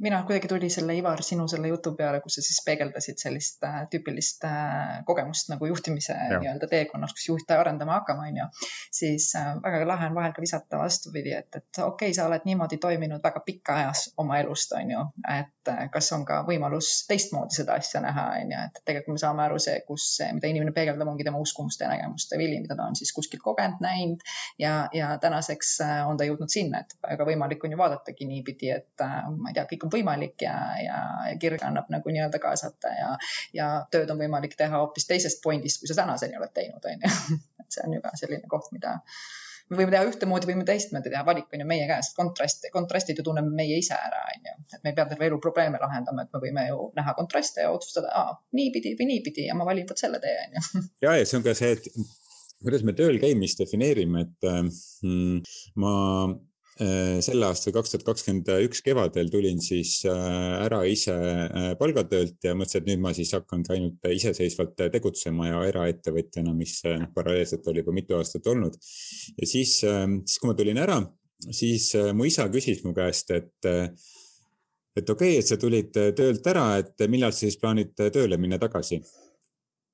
mina 0.01 0.23
kuidagi 0.25 0.47
tuli 0.47 0.69
selle 0.69 0.95
Ivar 0.97 1.21
sinu 1.23 1.47
selle 1.47 1.69
jutu 1.69 1.93
peale, 1.97 2.21
kus 2.21 2.39
sa 2.39 2.43
siis 2.45 2.59
peegeldasid 2.65 3.21
sellist 3.21 3.63
äh, 3.67 3.83
tüüpilist 3.91 4.45
äh, 4.49 5.01
kogemust 5.05 5.51
nagu 5.51 5.69
juhtimise 5.69 6.15
nii-öelda 6.31 6.69
teekonnas, 6.71 7.13
kus 7.17 7.27
juht 7.29 7.53
arendama 7.53 7.99
hakkama, 7.99 8.25
onju. 8.31 8.47
siis 8.91 9.29
äh, 9.37 9.51
väga 9.63 9.87
lahe 9.87 10.09
on 10.09 10.17
vahel 10.17 10.33
ka 10.33 10.41
visata 10.41 10.79
vastupidi, 10.81 11.33
et, 11.37 11.49
et 11.55 11.81
okei 11.83 12.09
okay,, 12.09 12.15
sa 12.17 12.25
oled 12.29 12.47
niimoodi 12.49 12.79
toiminud 12.81 13.21
väga 13.23 13.43
pikka 13.45 13.77
ajas 13.83 14.07
oma 14.17 14.39
elust, 14.41 14.73
onju. 14.77 15.03
et 15.35 15.71
äh, 15.73 15.83
kas 15.93 16.11
on 16.17 16.25
ka 16.25 16.41
võimalus 16.49 16.91
teistmoodi 17.09 17.61
seda 17.61 17.77
asja 17.77 18.01
näha, 18.01 18.25
onju, 18.41 18.63
et 18.65 18.81
tegelikult 18.85 19.19
me 19.19 19.23
saame 19.25 19.45
aru 19.45 19.61
see, 19.61 19.77
kus, 19.87 20.07
mida 20.33 20.49
inimene 20.49 20.73
peegeldab, 20.75 21.13
ongi 21.13 21.27
tema 21.27 21.41
uskumuste 21.41 21.85
ja 21.85 21.91
nägemuste 21.93 22.41
vili, 22.41 22.57
mida 22.63 22.79
ta 22.79 22.89
on 22.89 22.97
siis 22.97 23.13
kuskilt 23.13 23.43
kogenud, 23.45 23.77
näinud 23.85 24.25
ja, 24.59 24.87
ja 24.97 25.13
tänaseks 25.21 25.77
äh, 25.85 25.95
on 26.09 26.17
ta 26.17 26.25
jõudnud 26.25 26.49
sinna, 26.49 26.81
et 26.81 26.97
väga 27.05 27.29
võimalik 27.29 27.63
on 27.65 27.77
ju 27.77 27.81
vaadatagi 27.81 28.29
niipidi, 28.33 28.73
et 28.79 29.05
äh, 29.05 29.21
ma 29.37 29.53
ei 29.53 29.59
tea, 29.59 29.69
kõik 29.69 29.85
on 29.85 29.90
võimalik 29.93 30.45
ja, 30.45 30.55
ja, 30.81 30.99
ja 31.31 31.37
kirg 31.41 31.63
annab 31.67 31.91
nagu 31.93 32.13
nii-öelda 32.13 32.41
kaasata 32.43 32.95
ja, 32.95 33.11
ja 33.57 33.69
tööd 33.91 34.09
on 34.13 34.21
võimalik 34.21 34.57
teha 34.59 34.81
hoopis 34.81 35.07
teisest 35.09 35.43
pointist, 35.43 35.81
kui 35.81 35.91
sa 35.91 36.01
tänaseni 36.01 36.39
oled 36.39 36.53
teinud, 36.55 36.83
on 36.85 37.05
ju. 37.05 37.13
et 37.63 37.69
see 37.69 37.85
on 37.85 37.97
ju 37.97 38.03
ka 38.03 38.15
selline 38.19 38.51
koht, 38.51 38.71
mida 38.75 38.97
me 39.71 39.79
võime 39.79 39.93
teha 39.93 40.07
ühtemoodi, 40.09 40.49
võime 40.49 40.65
teistmoodi 40.67 41.11
teha, 41.13 41.23
valik 41.27 41.53
on 41.55 41.63
ju 41.63 41.67
meie 41.67 41.85
käes, 41.89 42.11
kontrast, 42.17 42.67
kontrastid 42.73 43.21
ju 43.21 43.25
tunneme 43.27 43.53
meie 43.55 43.77
ise 43.79 43.95
ära, 43.95 44.23
on 44.33 44.49
ju. 44.49 44.55
et 44.75 44.81
me 44.83 44.91
ei 44.91 44.97
pea 44.97 45.07
terve 45.11 45.29
elu 45.29 45.39
probleeme 45.43 45.79
lahendama, 45.81 46.25
et 46.25 46.35
me 46.35 46.41
võime 46.43 46.65
ju 46.67 46.89
näha 46.97 47.15
kontraste 47.17 47.63
ja 47.65 47.71
otsustada, 47.71 48.25
niipidi 48.57 48.97
või 48.99 49.13
niipidi 49.13 49.47
ja 49.47 49.55
ma 49.57 49.67
valin 49.67 49.87
vot 49.87 50.03
selle 50.03 50.19
tee, 50.23 50.35
on 50.47 50.57
ju. 50.57 50.83
ja, 51.07 51.15
ja 51.21 51.27
see 51.27 51.39
on 51.39 51.47
ka 51.47 51.55
see, 51.57 51.77
et 51.77 51.87
kuidas 52.61 52.83
me 52.87 52.95
tööl 52.97 53.19
käimist 53.21 53.63
defineerime, 53.63 54.27
et 54.27 54.49
mm, 54.51 55.53
ma 55.81 55.93
selle 56.79 57.45
aasta 57.45 57.71
kaks 57.75 57.91
tuhat 57.91 58.05
kakskümmend 58.07 58.47
üks 58.63 58.79
kevadel 58.85 59.27
tulin 59.29 59.59
siis 59.61 60.05
äh, 60.07 60.63
ära 60.63 60.79
ise 60.87 61.13
äh, 61.13 61.65
palgatöölt 61.77 62.39
ja 62.47 62.53
mõtlesin, 62.55 62.81
et 62.81 62.87
nüüd 62.87 63.01
ma 63.03 63.11
siis 63.13 63.33
hakkangi 63.35 63.73
ainult 63.75 64.07
iseseisvalt 64.07 64.79
tegutsema 64.93 65.49
ja 65.49 65.65
eraettevõtjana, 65.67 66.53
mis 66.55 66.77
noh, 66.87 67.09
paralleelselt 67.15 67.67
oli 67.67 67.83
juba 67.83 67.95
mitu 67.97 68.15
aastat 68.15 68.47
olnud. 68.47 68.79
ja 69.37 69.49
siis, 69.49 69.81
siis 69.81 70.39
kui 70.39 70.49
ma 70.49 70.55
tulin 70.57 70.79
ära, 70.79 70.97
siis 71.51 71.91
mu 72.15 72.25
isa 72.29 72.47
küsis 72.53 72.85
mu 72.87 72.95
käest, 72.95 73.35
et, 73.35 73.67
et 73.67 75.13
okei 75.13 75.35
okay,, 75.35 75.43
et 75.43 75.51
sa 75.51 75.59
tulid 75.59 75.91
töölt 75.91 76.47
ära, 76.47 76.65
et 76.79 77.05
millal 77.11 77.35
sa 77.35 77.43
siis 77.43 77.59
plaanid 77.59 77.93
tööle 77.99 78.39
minna 78.39 78.61
tagasi. 78.61 79.01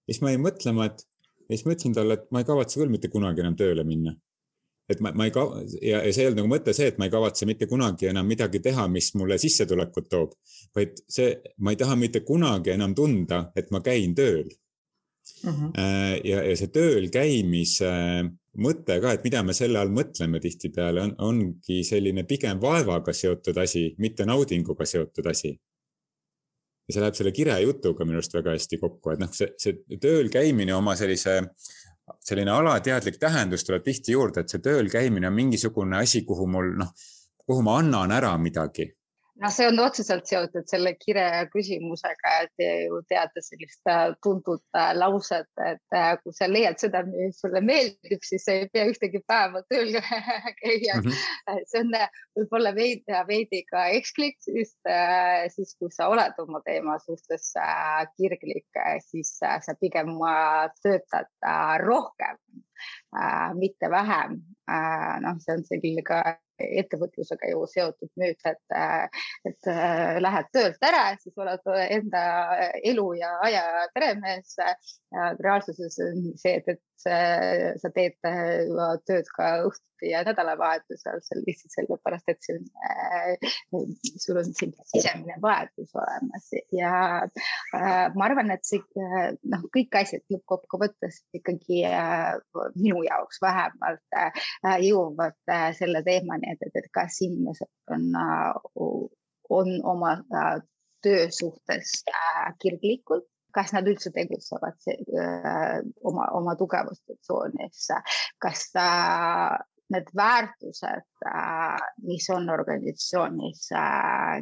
siis 0.06 0.22
ma 0.22 0.32
jäin 0.32 0.46
mõtlema, 0.46 0.92
et 0.92 1.04
ja 1.48 1.58
siis 1.58 1.66
ma 1.66 1.74
ütlesin 1.74 1.98
talle, 1.98 2.22
et 2.22 2.32
ma 2.32 2.46
ei 2.46 2.48
kavatse 2.48 2.80
küll 2.80 2.94
mitte 2.94 3.10
kunagi 3.10 3.42
enam 3.42 3.58
tööle 3.58 3.84
minna 3.88 4.14
et 4.90 5.02
ma, 5.04 5.12
ma 5.12 5.28
ei 5.28 5.34
ka- 5.36 5.50
ja, 5.82 6.02
ja 6.06 6.14
see 6.14 6.24
ei 6.24 6.30
olnud 6.30 6.42
nagu 6.42 6.52
mõte 6.52 6.74
see, 6.76 6.88
et 6.92 7.00
ma 7.00 7.08
ei 7.08 7.14
kavatse 7.14 7.48
mitte 7.50 7.68
kunagi 7.68 8.10
enam 8.12 8.28
midagi 8.28 8.62
teha, 8.64 8.88
mis 8.92 9.12
mulle 9.20 9.38
sissetulekut 9.42 10.10
toob, 10.12 10.34
vaid 10.76 11.02
see, 11.12 11.36
ma 11.64 11.74
ei 11.74 11.80
taha 11.80 11.98
mitte 12.00 12.24
kunagi 12.28 12.74
enam 12.76 12.96
tunda, 12.96 13.44
et 13.56 13.72
ma 13.76 13.84
käin 13.86 14.16
tööl 14.16 14.48
mm. 14.48 15.54
-hmm. 15.54 15.72
ja, 16.24 16.44
ja 16.44 16.58
see 16.60 16.72
tööl 16.74 17.10
käimise 17.14 17.94
mõte 18.58 19.00
ka, 19.02 19.14
et 19.14 19.24
mida 19.28 19.44
me 19.44 19.54
selle 19.54 19.80
all 19.80 19.94
mõtleme 19.94 20.40
tihtipeale 20.42 21.04
on, 21.04 21.16
ongi 21.30 21.84
selline 21.86 22.24
pigem 22.24 22.62
vaevaga 22.62 23.14
seotud 23.14 23.58
asi, 23.58 23.90
mitte 23.98 24.26
naudinguga 24.26 24.86
seotud 24.86 25.28
asi 25.30 25.52
ja 26.88 26.96
see 26.96 27.04
läheb 27.04 27.18
selle 27.20 27.34
kire 27.36 27.58
jutuga 27.66 28.06
minu 28.08 28.22
arust 28.22 28.36
väga 28.38 28.56
hästi 28.56 28.80
kokku, 28.80 29.12
et 29.14 29.22
noh, 29.22 29.32
see, 29.36 29.52
see 29.60 30.00
tööl 30.02 30.32
käimine 30.32 30.76
oma 30.76 30.96
sellise 31.00 31.42
selline 32.24 32.52
alateadlik 32.52 33.18
tähendus 33.20 33.66
tuleb 33.68 33.84
tihti 33.84 34.16
juurde, 34.16 34.42
et 34.42 34.50
see 34.50 34.64
tööl 34.64 34.90
käimine 34.92 35.28
on 35.28 35.36
mingisugune 35.36 36.00
asi, 36.00 36.24
kuhu 36.28 36.48
mul 36.48 36.74
noh, 36.80 36.94
kuhu 37.46 37.64
ma 37.66 37.78
annan 37.82 38.12
ära 38.12 38.34
midagi 38.38 38.88
noh, 39.42 39.52
see 39.54 39.68
on 39.70 39.80
otseselt 39.82 40.28
seotud 40.30 40.68
selle 40.70 40.94
kire 41.00 41.26
küsimusega, 41.54 42.34
et 42.46 42.52
te 42.60 42.70
ju 42.88 43.00
teate 43.10 43.44
sellist 43.46 43.90
äh, 43.92 44.10
tuntud 44.24 44.64
äh, 44.78 44.92
lauset, 44.98 45.50
et 45.66 45.96
äh, 45.96 46.14
kui 46.24 46.36
sa 46.36 46.50
leiad 46.50 46.80
seda, 46.82 47.04
mis 47.08 47.40
sulle 47.42 47.62
meeldib, 47.66 48.24
siis 48.26 48.48
ei 48.54 48.68
pea 48.74 48.88
ühtegi 48.90 49.22
päeva 49.28 49.62
tööl 49.72 49.94
käia 50.62 50.98
mm. 51.00 51.10
-hmm. 51.10 51.62
see 51.70 51.84
on 51.84 51.94
võib-olla 52.40 52.74
veidi, 52.76 53.22
veidi 53.28 53.64
ka 53.70 53.88
eksklik, 53.98 54.40
sest 54.46 54.92
siis 55.54 55.76
kui 55.80 55.92
sa 55.94 56.10
oled 56.12 56.38
oma 56.42 56.62
teema 56.66 56.98
suhtes 57.04 57.54
kirglik, 58.18 58.82
siis 59.06 59.38
sa 59.40 59.76
pigem 59.82 60.18
töötad 60.84 61.30
rohkem, 61.84 62.38
mitte 63.58 63.90
vähem. 63.90 64.42
noh, 65.24 65.40
see 65.42 65.56
on 65.56 65.64
selline 65.66 66.04
ka 66.06 66.22
ettevõtlusega 66.60 67.52
ju 67.52 67.66
seotud 67.70 68.12
müüt, 68.20 68.42
et, 68.50 68.78
et 69.48 69.70
lähed 70.24 70.52
töölt 70.56 70.88
ära, 70.90 71.04
siis 71.22 71.38
oled 71.38 71.72
enda 71.86 72.24
elu 72.84 73.08
ja 73.20 73.34
aja 73.48 73.64
peremees. 73.94 74.56
reaalsuses 75.42 76.00
on 76.04 76.24
see, 76.36 76.58
et, 76.60 76.68
et 76.68 76.82
sa 77.02 77.92
teed 77.96 78.18
tööd 78.22 79.30
ka 79.36 79.50
õhtuti 79.68 80.12
ja 80.12 80.22
nädalavahetusel, 80.26 81.20
see 81.26 81.42
lihtsalt 81.42 81.76
sellepärast, 81.76 82.30
et 82.32 82.46
see 82.46 82.58
on, 83.76 83.92
sul 84.22 84.40
on 84.42 84.50
selline 84.52 84.86
sisemine 84.92 85.38
vajadus 85.42 85.94
olemas. 85.98 86.50
Ja 86.76 86.94
ma 88.16 88.28
arvan, 88.28 88.54
et 88.54 88.66
see 88.68 88.82
noh, 88.98 89.66
kõik 89.74 90.00
asjad 90.02 90.26
lõppkokkuvõttes 90.34 91.24
ikkagi 91.38 91.84
minu 92.78 93.04
jaoks 93.08 93.42
vähemalt 93.42 94.22
jõuavad 94.86 95.56
selle 95.78 96.04
teemani, 96.06 96.56
et, 96.56 96.70
et, 96.74 96.92
kas 96.94 97.22
inimesed 97.26 97.72
on, 97.94 98.12
on 99.50 99.74
oma 99.84 100.18
äh, 100.34 100.58
töö 101.02 101.28
suhtes 101.32 102.04
äh, 102.10 102.54
kirglikud, 102.60 103.26
kas 103.58 103.74
nad 103.74 103.88
üldse 103.90 104.12
tegutsevad 104.14 104.90
äh, 104.94 105.80
oma, 106.06 106.30
oma 106.38 106.56
tugevuste 106.60 107.18
tsoonis, 107.22 107.88
kas 108.44 108.68
need 109.94 110.10
väärtused, 110.20 111.06
mis 112.04 112.26
on 112.36 112.50
organisatsioonis 112.52 113.70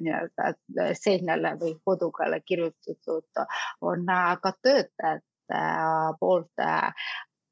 nii-öelda 0.01 0.95
seinale 0.97 1.54
või 1.62 1.75
kodukale 1.86 2.41
kirjutatud, 2.41 3.45
on 3.86 4.10
ka 4.41 4.54
töötajate 4.65 5.62
poolt 6.19 6.65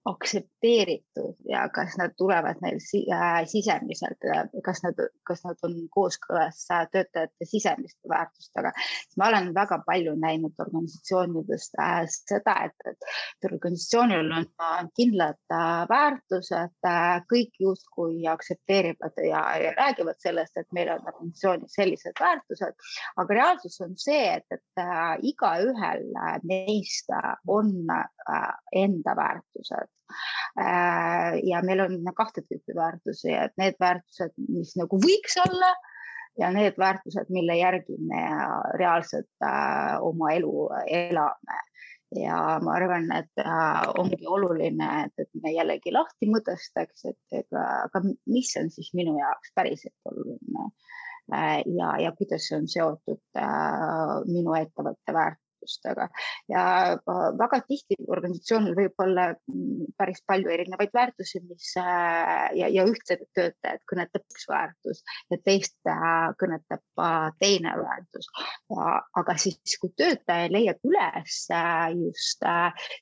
aktsepteeritud 0.05 1.35
ja 1.47 1.69
kas 1.75 1.95
nad 1.97 2.11
tulevad 2.17 2.59
neil 2.61 2.79
äh, 3.15 3.45
sisemiselt, 3.47 4.25
kas 4.65 4.81
nad, 4.83 4.99
kas 5.27 5.43
nad 5.47 5.61
on 5.63 5.77
kooskõlas 5.95 6.65
äh, 6.71 6.83
töötajate 6.91 7.47
sisemiste 7.47 8.09
väärtustega. 8.11 8.73
ma 9.17 9.29
olen 9.31 9.53
väga 9.55 9.79
palju 9.85 10.15
näinud 10.19 10.59
organisatsioonidest 10.59 11.79
äh, 11.79 12.01
seda, 12.11 12.55
et, 12.67 12.91
et 12.91 13.47
organisatsioonil 13.51 14.33
on 14.39 14.91
kindlad 14.99 15.39
väärtused, 15.89 16.75
kõik 17.31 17.55
justkui 17.59 18.27
aktsepteerivad 18.27 19.23
ja, 19.29 19.45
ja 19.63 19.71
räägivad 19.77 20.19
sellest, 20.19 20.57
et 20.57 20.67
meil 20.75 20.91
on 20.91 21.07
organisatsioonis 21.13 21.79
sellised 21.79 22.19
väärtused, 22.19 22.75
aga 23.23 23.39
reaalsus 23.39 23.79
on 23.85 23.95
see, 23.97 24.35
et, 24.35 24.45
et 24.51 24.85
igaühel 25.31 26.05
neist 26.43 27.11
on 27.47 27.73
enda 28.83 29.15
väärtused 29.15 29.92
Äh, 29.92 29.92
ja 31.49 31.61
meil 31.65 31.79
on 31.81 31.95
kahte 32.13 32.43
tüüpi 32.45 32.75
väärtusi, 32.77 33.31
et 33.33 33.55
need 33.57 33.79
väärtused, 33.81 34.35
mis 34.53 34.75
nagu 34.77 34.99
võiks 35.01 35.39
olla 35.41 35.71
ja 36.37 36.49
need 36.53 36.77
väärtused, 36.77 37.29
mille 37.29 37.57
järgi 37.57 37.97
me 37.99 38.23
reaalselt 38.79 39.45
äh, 39.45 39.97
oma 40.01 40.33
elu 40.33 40.69
elame. 40.87 41.61
Ja 42.13 42.59
ma 42.61 42.75
arvan, 42.77 43.07
et 43.17 43.41
äh, 43.41 43.85
ongi 43.97 44.27
oluline, 44.29 44.89
et, 45.05 45.13
et 45.17 45.41
me 45.41 45.53
jällegi 45.55 45.93
lahti 45.93 46.29
mõtestaks, 46.29 47.07
et 47.09 47.39
ega, 47.39 47.63
aga 47.87 48.03
mis 48.29 48.51
on 48.61 48.69
siis 48.73 48.91
minu 48.93 49.15
jaoks 49.17 49.53
päriselt 49.57 50.11
oluline? 50.11 50.67
Äh, 51.33 51.63
ja, 51.73 51.95
ja 52.03 52.11
kuidas 52.17 52.45
see 52.49 52.59
on 52.59 52.69
seotud 52.69 53.23
äh, 53.39 54.19
minu 54.29 54.53
ettevõtte 54.59 55.15
väärtustega 55.15 55.41
väärtustega 55.63 56.09
ja 56.49 56.97
väga 57.37 57.61
tihti 57.67 57.95
organisatsioonil 58.07 58.75
võib 58.75 58.93
olla 58.99 59.27
mm, 59.33 59.93
päris 59.97 60.21
palju 60.27 60.49
erinevaid 60.49 60.89
väärtusi, 60.93 61.41
mis 61.47 61.73
äh, 61.77 62.51
ja, 62.55 62.67
ja 62.69 62.85
ühtsed 62.85 63.25
töötajad 63.33 63.81
kõnetab 63.89 64.23
üks 64.23 64.47
väärtus 64.49 65.03
ja 65.31 65.37
teist 65.43 65.77
äh, 65.87 66.33
kõnetab 66.39 66.83
äh, 66.99 67.31
teine 67.39 67.75
väärtus. 67.77 68.27
aga 69.15 69.35
siis, 69.37 69.77
kui 69.79 69.91
töötaja 69.97 70.49
leiab 70.51 70.79
üles 70.83 71.47
just, 71.97 72.43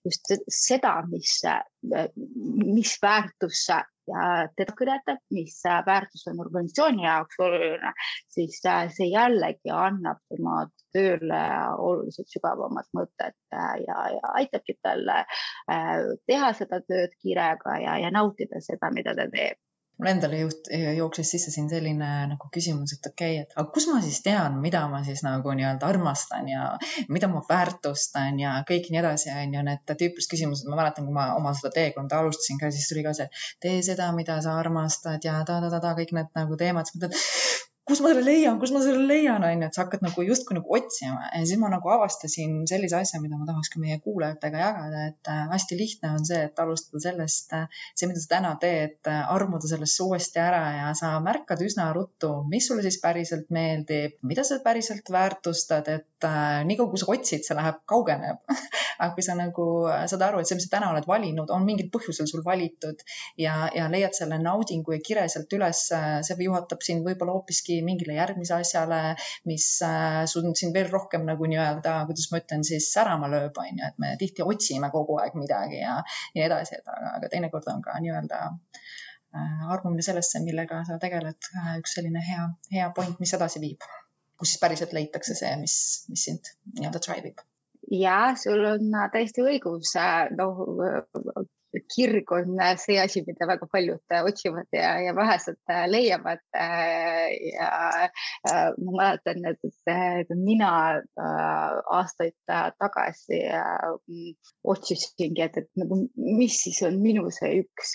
just 0.05 0.33
seda, 0.49 1.01
mis, 1.09 1.41
mis 2.65 2.97
väärtus 3.01 3.67
teda 4.57 4.75
kõnetab, 4.77 5.21
mis 5.33 5.57
väärtus 5.87 6.27
on 6.31 6.41
organisatsiooni 6.43 7.05
jaoks 7.05 7.39
oluline, 7.39 7.93
siis 8.31 8.59
see 8.61 9.09
jällegi 9.11 9.73
annab 9.73 10.21
tema 10.29 10.65
tööle 10.93 11.41
oluliselt 11.79 12.29
sügavamat 12.31 12.89
mõtet 12.97 13.37
ja, 13.51 13.97
ja 14.17 14.33
aitabki 14.35 14.77
talle 14.83 15.23
äh, 15.23 15.91
teha 16.27 16.53
seda 16.57 16.81
tööd 16.87 17.15
kirega 17.21 17.77
ja, 17.83 17.97
ja 18.05 18.11
nautida 18.13 18.61
seda, 18.63 18.91
mida 18.93 19.15
ta 19.15 19.29
teeb 19.31 19.59
mul 20.01 20.09
endale 20.09 20.39
juht, 20.41 20.69
jooksis 20.97 21.29
sisse 21.35 21.53
siin 21.53 21.67
selline 21.69 22.09
nagu 22.31 22.49
küsimus, 22.53 22.95
et 22.95 23.09
okei 23.11 23.35
okay,, 23.37 23.45
et 23.45 23.53
aga 23.55 23.69
kus 23.75 23.85
ma 23.91 23.99
siis 24.01 24.17
tean, 24.25 24.57
mida 24.63 24.81
ma 24.89 25.03
siis 25.05 25.21
nagu 25.25 25.53
nii-öelda 25.57 25.89
armastan 25.93 26.49
ja 26.49 26.71
mida 27.13 27.29
ma 27.31 27.43
väärtustan 27.49 28.39
ja 28.41 28.55
kõik 28.67 28.89
nii 28.89 29.01
edasi, 29.03 29.29
on 29.35 29.57
ju, 29.57 29.65
need 29.69 29.85
tüüpilised 29.91 30.33
küsimused, 30.33 30.69
ma 30.71 30.79
mäletan, 30.81 31.05
kui 31.05 31.15
ma 31.15 31.27
oma 31.37 31.53
seda 31.57 31.73
teekonda 31.77 32.21
alustasin 32.21 32.61
ka, 32.61 32.71
siis 32.73 32.89
tuli 32.89 33.05
ka 33.05 33.13
see, 33.17 33.29
tee 33.61 33.77
seda, 33.85 34.09
mida 34.17 34.39
sa 34.41 34.57
armastad 34.57 35.21
ja 35.27 35.37
ta-ta-ta-ta, 35.45 35.93
kõik 36.01 36.15
need 36.17 36.33
nagu 36.37 36.57
teemad, 36.57 36.89
siis 36.89 36.97
mõtled, 36.97 37.69
kus 37.89 38.01
ma 38.03 38.11
selle 38.11 38.21
leian, 38.23 38.59
kus 38.61 38.71
ma 38.75 38.79
selle 38.83 39.01
leian, 39.09 39.41
on 39.41 39.63
ju, 39.63 39.67
et 39.67 39.75
sa 39.75 39.83
hakkad 39.83 40.03
nagu 40.05 40.23
justkui 40.25 40.55
nagu 40.57 40.75
otsima. 40.77 41.31
Ja 41.33 41.41
siis 41.47 41.59
ma 41.59 41.69
nagu 41.73 41.89
avastasin 41.89 42.61
sellise 42.69 42.99
asja, 42.99 43.19
mida 43.23 43.39
ma 43.39 43.47
tahaks 43.47 43.71
ka 43.73 43.81
meie 43.81 43.97
kuulajatega 44.03 44.61
jagada, 44.61 45.05
et 45.09 45.31
äh, 45.31 45.41
hästi 45.49 45.77
lihtne 45.79 46.11
on 46.15 46.27
see, 46.27 46.43
et 46.45 46.61
alustada 46.61 47.01
sellest, 47.07 47.49
äh, 47.57 47.81
see, 47.95 48.09
mida 48.11 48.21
sa 48.21 48.29
täna 48.35 48.53
teed, 48.61 48.99
äh, 49.09 49.23
armuda 49.33 49.69
sellesse 49.71 50.05
uuesti 50.05 50.41
ära 50.43 50.61
ja 50.77 50.91
sa 50.97 51.15
märkad 51.25 51.63
üsna 51.65 51.89
ruttu, 51.97 52.31
mis 52.51 52.69
sulle 52.69 52.85
siis 52.85 52.99
päriselt 53.01 53.49
meeldib, 53.53 54.19
mida 54.29 54.45
sa 54.47 54.59
päriselt 54.63 55.09
väärtustad, 55.11 55.89
et 55.89 56.29
äh, 56.29 56.61
niikaua 56.69 56.93
kui 56.93 57.01
sa 57.01 57.09
otsid, 57.11 57.45
see 57.47 57.57
läheb, 57.57 57.81
kaugeneb. 57.89 58.45
Aga 59.01 59.15
kui 59.17 59.25
sa 59.25 59.33
nagu 59.33 59.67
saad 59.89 60.21
aru, 60.21 60.39
et 60.41 60.49
see, 60.49 60.59
mis 60.59 60.69
sa 60.69 60.75
täna 60.77 60.91
oled 60.93 61.07
valinud, 61.09 61.49
on 61.49 61.65
mingil 61.65 61.89
põhjusel 61.89 62.27
sul 62.29 62.43
valitud 62.45 63.01
ja, 63.41 63.65
ja 63.73 63.87
leiad 63.89 64.13
selle 64.13 64.37
naudingu 64.37 64.93
ja 64.93 65.01
kire 65.01 65.25
sealt 65.31 65.51
üles, 65.57 65.87
see 65.89 66.37
juhatab 66.45 66.85
sind 66.85 67.01
võib-olla 67.07 67.33
hoopiski 67.33 67.80
mingile 67.85 68.15
järgmise 68.17 68.55
asjale, 68.57 69.01
mis 69.49 69.67
äh, 69.85 70.23
sind 70.27 70.75
veel 70.75 70.89
rohkem 70.91 71.25
nagu 71.27 71.47
nii-öelda, 71.49 71.95
kuidas 72.09 72.29
ma 72.31 72.41
ütlen 72.41 72.65
siis 72.67 72.89
särama 72.93 73.29
lööb, 73.31 73.57
on 73.61 73.81
ju, 73.81 73.87
et 73.87 74.01
me 74.01 74.13
tihti 74.21 74.45
otsime 74.45 74.91
kogu 74.93 75.19
aeg 75.21 75.37
midagi 75.39 75.81
ja 75.81 75.99
nii 76.35 76.45
edasi, 76.47 76.79
et 76.79 76.91
aga, 76.95 77.15
aga 77.19 77.31
teinekord 77.33 77.69
on 77.73 77.83
ka 77.85 77.97
nii-öelda 78.03 78.41
äh, 78.51 79.63
armumine 79.75 80.05
sellesse, 80.05 80.43
millega 80.45 80.83
sa 80.87 80.99
tegeled, 81.01 81.51
äh, 81.55 81.73
üks 81.81 81.97
selline 81.97 82.23
hea, 82.25 82.49
hea 82.75 82.91
point, 82.97 83.17
mis 83.23 83.33
edasi 83.37 83.63
viib, 83.63 83.87
kus 84.39 84.53
siis 84.53 84.63
päriselt 84.63 84.93
leitakse 84.97 85.37
see, 85.37 85.55
mis, 85.61 85.79
mis 86.11 86.27
sind 86.29 86.53
nii-öelda 86.77 87.03
drive 87.07 87.33
ib. 87.33 87.47
Ja 87.91 88.35
sul 88.39 88.61
on 88.69 88.93
täiesti 89.11 89.43
õigus, 89.43 89.95
noh 90.37 90.61
kirg 91.95 92.31
on 92.31 92.59
see 92.79 92.97
asi, 93.01 93.23
mida 93.27 93.47
väga 93.49 93.67
paljud 93.71 94.13
äh, 94.13 94.23
otsivad 94.27 94.67
ja, 94.75 94.93
ja 95.05 95.15
vähesed 95.15 95.59
äh, 95.69 95.85
leiavad. 95.89 96.43
Äh, 96.55 97.31
ja 97.51 97.69
ma 98.81 98.91
mäletan, 98.95 99.43
et, 99.45 100.31
mina 100.35 100.71
aastaid 101.91 102.35
tagasi 102.79 103.39
otsisingi, 104.63 105.43
et, 105.45 105.57
et 105.61 105.69
nagu, 105.79 105.97
mis 106.15 106.57
siis 106.63 106.81
on 106.87 106.97
minu 107.01 107.29
see 107.33 107.61
üks 107.61 107.93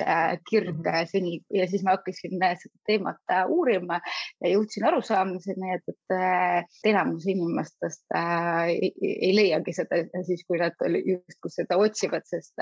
kirg 0.48 0.80
mhm. 0.80 1.08
seni 1.10 1.38
ja 1.54 1.66
siis 1.70 1.84
ma 1.86 1.96
hakkasin 1.96 2.36
seda 2.36 2.82
teemat 2.88 3.34
uurima 3.52 3.98
ja 4.44 4.52
jõudsin 4.52 4.86
arusaamiseni, 4.88 5.74
et, 5.76 5.94
et 5.94 6.90
enamus 6.92 7.26
inimestest 7.30 8.16
ei, 8.16 8.92
ei 9.02 9.32
leiagi 9.36 9.76
seda 9.76 10.02
siis, 10.26 10.44
kui 10.48 10.60
nad 10.62 10.76
justkui 11.02 11.52
seda 11.52 11.80
otsivad, 11.82 12.26
sest 12.28 12.56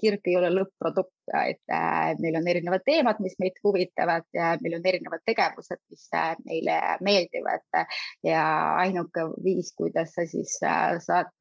kirg 0.00 0.33
kirg 0.34 0.44
ei 0.44 0.60
ole 0.60 1.13
lõpp-produkt, 1.24 1.48
et 1.48 1.72
äh, 1.72 2.14
meil 2.20 2.36
on 2.36 2.48
erinevad 2.48 2.82
teemad, 2.84 3.20
mis 3.20 3.36
meid 3.38 3.56
huvitavad 3.64 4.24
ja 4.34 4.56
meil 4.60 4.76
on 4.78 4.86
erinevad 4.86 5.20
tegevused, 5.24 5.80
mis 5.90 6.08
äh, 6.14 6.36
meile 6.44 6.98
meeldivad. 7.00 7.64
Ja 8.22 8.76
ainuke 8.78 9.20
viis, 9.44 9.74
kuidas 9.76 10.14
sa 10.14 10.26
siis 10.26 10.58
äh, 10.62 10.98
saad 11.00 11.32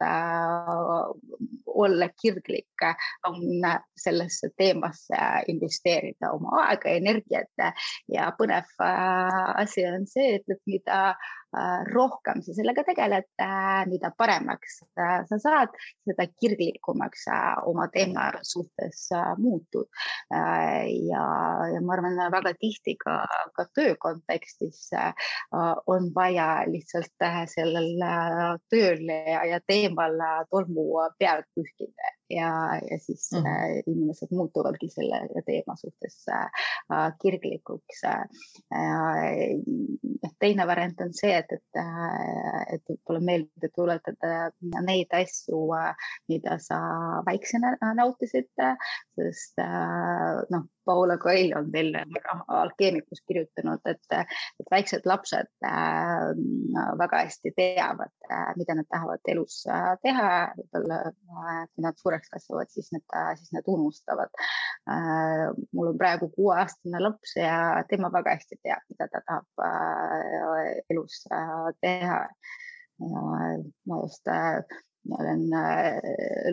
olla 1.67 2.09
kirglik, 2.21 2.67
on 3.27 3.41
sellesse 3.97 4.49
teemasse 4.57 5.17
investeerida 5.47 6.31
oma 6.31 6.67
aega, 6.67 6.89
energiat. 6.89 7.49
Ja 8.07 8.31
põnev 8.37 8.67
asi 8.79 9.85
on 9.87 10.07
see, 10.07 10.35
et, 10.35 10.59
mida 10.65 11.15
rohkem 11.93 12.41
sa 12.41 12.53
sellega 12.57 12.81
tegeled, 12.87 13.27
mida 13.89 14.09
paremaks 14.17 14.79
sa 15.29 15.37
saad, 15.37 15.75
seda 16.01 16.25
kirglikumaks 16.33 17.27
sa 17.27 17.39
oma 17.69 17.87
teema 17.93 18.31
suhtes 18.41 19.05
muutud. 19.73 19.89
ja, 20.31 21.23
ja 21.73 21.81
ma 21.81 21.93
arvan, 21.93 22.17
väga 22.31 22.53
tihti 22.59 22.95
ka, 22.99 23.25
ka 23.55 23.65
töö 23.75 23.95
kontekstis 23.99 24.89
on 25.87 26.11
vaja 26.15 26.63
lihtsalt 26.67 27.27
sellel 27.45 28.03
tööl 28.69 29.05
ja, 29.09 29.43
ja 29.45 29.59
teemal 29.67 30.17
tolmu 30.49 30.87
peale 31.19 31.45
pühkida 31.55 32.13
ja, 32.29 32.79
ja 32.91 32.97
siis 32.99 33.31
mm 33.31 33.39
-hmm. 33.39 33.83
inimesed 33.87 34.27
muutuvadki 34.31 34.89
selle 34.89 35.43
teema 35.45 35.75
suhtes 35.75 36.25
äh, 36.29 37.13
kirglikuks 37.21 38.03
äh,. 38.03 38.27
teine 40.39 40.67
variant 40.67 41.01
on 41.01 41.13
see, 41.13 41.37
et, 41.37 41.51
et, 41.51 41.79
et 42.73 42.81
võib-olla 42.89 43.19
meelde 43.19 43.69
tuletada 43.75 44.51
neid 44.85 45.11
asju, 45.11 45.67
mida 46.27 46.57
sa 46.59 46.79
väiksena 47.25 47.77
nautisid, 47.95 48.51
sest 49.15 49.59
noh 50.49 50.65
Paula 50.85 51.17
Coelho 51.17 51.59
on 51.59 51.71
veel 51.71 51.93
alkeemikus 52.47 53.21
kirjutanud, 53.27 53.79
et, 53.85 54.03
et 54.59 54.71
väiksed 54.71 55.05
lapsed 55.05 55.47
väga 56.99 57.17
hästi 57.23 57.53
teavad 57.55 58.11
mida 58.55 58.75
nad 58.75 58.87
tahavad 58.89 59.31
elus 59.33 59.63
teha. 60.03 60.29
võib-olla 60.57 60.99
kui 61.13 61.85
nad 61.85 61.99
suureks 62.13 62.29
kasvavad, 62.29 62.69
siis 62.69 62.91
nad, 62.93 63.37
siis 63.37 63.51
nad 63.53 63.63
unustavad 63.67 64.29
äh,. 64.89 65.49
mul 65.73 65.87
on 65.87 65.97
praegu 65.97 66.29
kuueaastane 66.29 66.99
laps 66.99 67.35
ja 67.35 67.83
tema 67.89 68.11
väga 68.13 68.35
hästi 68.35 68.59
teab, 68.63 68.83
mida 68.89 69.07
ta 69.07 69.21
tahab 69.27 69.65
äh, 69.65 70.83
elus 70.89 71.25
äh, 71.31 71.73
teha. 71.81 72.27
ja 72.99 73.21
ma 73.87 74.01
just 74.01 74.27
ma 75.09 75.15
olen 75.19 75.53
äh, 75.53 75.99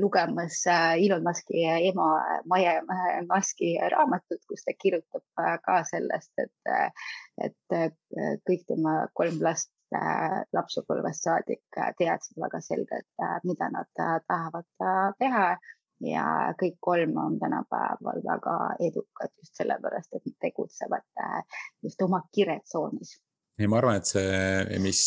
lugemas 0.01 0.67
äh, 0.67 1.05
Elon 1.05 1.23
Musk'i 1.23 1.65
ema 1.89 2.09
Maie 2.45 2.81
Musk'i 3.29 3.77
raamatut, 3.93 4.43
kus 4.49 4.65
ta 4.67 4.75
kirjutab 4.79 5.23
äh, 5.39 5.57
ka 5.65 5.81
sellest, 5.91 6.33
et, 6.39 7.05
et 7.47 8.41
kõik 8.47 8.65
tema 8.69 9.05
kolm 9.15 9.39
last 9.45 9.73
lapsepõlvest 10.55 11.25
saadik 11.27 11.79
teadsid 11.99 12.39
väga 12.39 12.61
selgelt, 12.63 13.09
mida 13.43 13.67
nad 13.75 13.89
tahavad 13.99 14.69
teha 15.19 15.47
ja 16.07 16.27
kõik 16.61 16.77
kolm 16.79 17.17
on 17.19 17.41
tänapäeval 17.41 18.23
väga 18.23 18.55
edukad 18.87 19.35
just 19.43 19.59
sellepärast, 19.59 20.15
et 20.15 20.29
nad 20.31 20.37
tegutsevad 20.47 21.25
just 21.83 22.07
oma 22.07 22.23
kiretsoonis. 22.31 23.17
ja 23.59 23.69
ma 23.69 23.83
arvan, 23.83 23.99
et 23.99 24.07
see, 24.07 24.79
mis 24.79 25.03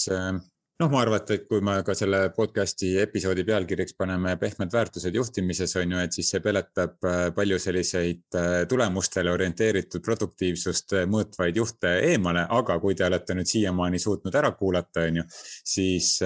noh, 0.83 0.91
ma 0.91 1.01
arvan, 1.03 1.21
et 1.31 1.45
kui 1.47 1.61
me 1.63 1.77
ka 1.85 1.93
selle 1.95 2.19
podcast'i 2.35 2.93
episoodi 3.03 3.45
pealkirjaks 3.47 3.95
paneme 3.99 4.35
pehmed 4.41 4.71
väärtused 4.73 5.15
juhtimises 5.15 5.75
on 5.79 5.95
ju, 5.95 6.01
et 6.03 6.15
siis 6.15 6.31
see 6.33 6.41
peletab 6.43 7.07
äh, 7.07 7.27
palju 7.35 7.59
selliseid 7.61 8.37
äh, 8.39 8.55
tulemustele 8.69 9.31
orienteeritud 9.31 10.03
produktiivsust 10.03 10.97
äh, 10.99 11.05
mõõtvaid 11.09 11.59
juhte 11.59 11.93
eemale, 12.09 12.45
aga 12.57 12.77
kui 12.83 12.97
te 12.99 13.07
olete 13.07 13.37
nüüd 13.37 13.49
siiamaani 13.49 14.01
suutnud 14.01 14.35
ära 14.39 14.51
kuulata, 14.59 15.05
on 15.07 15.21
ju, 15.21 15.27
siis, 15.75 16.17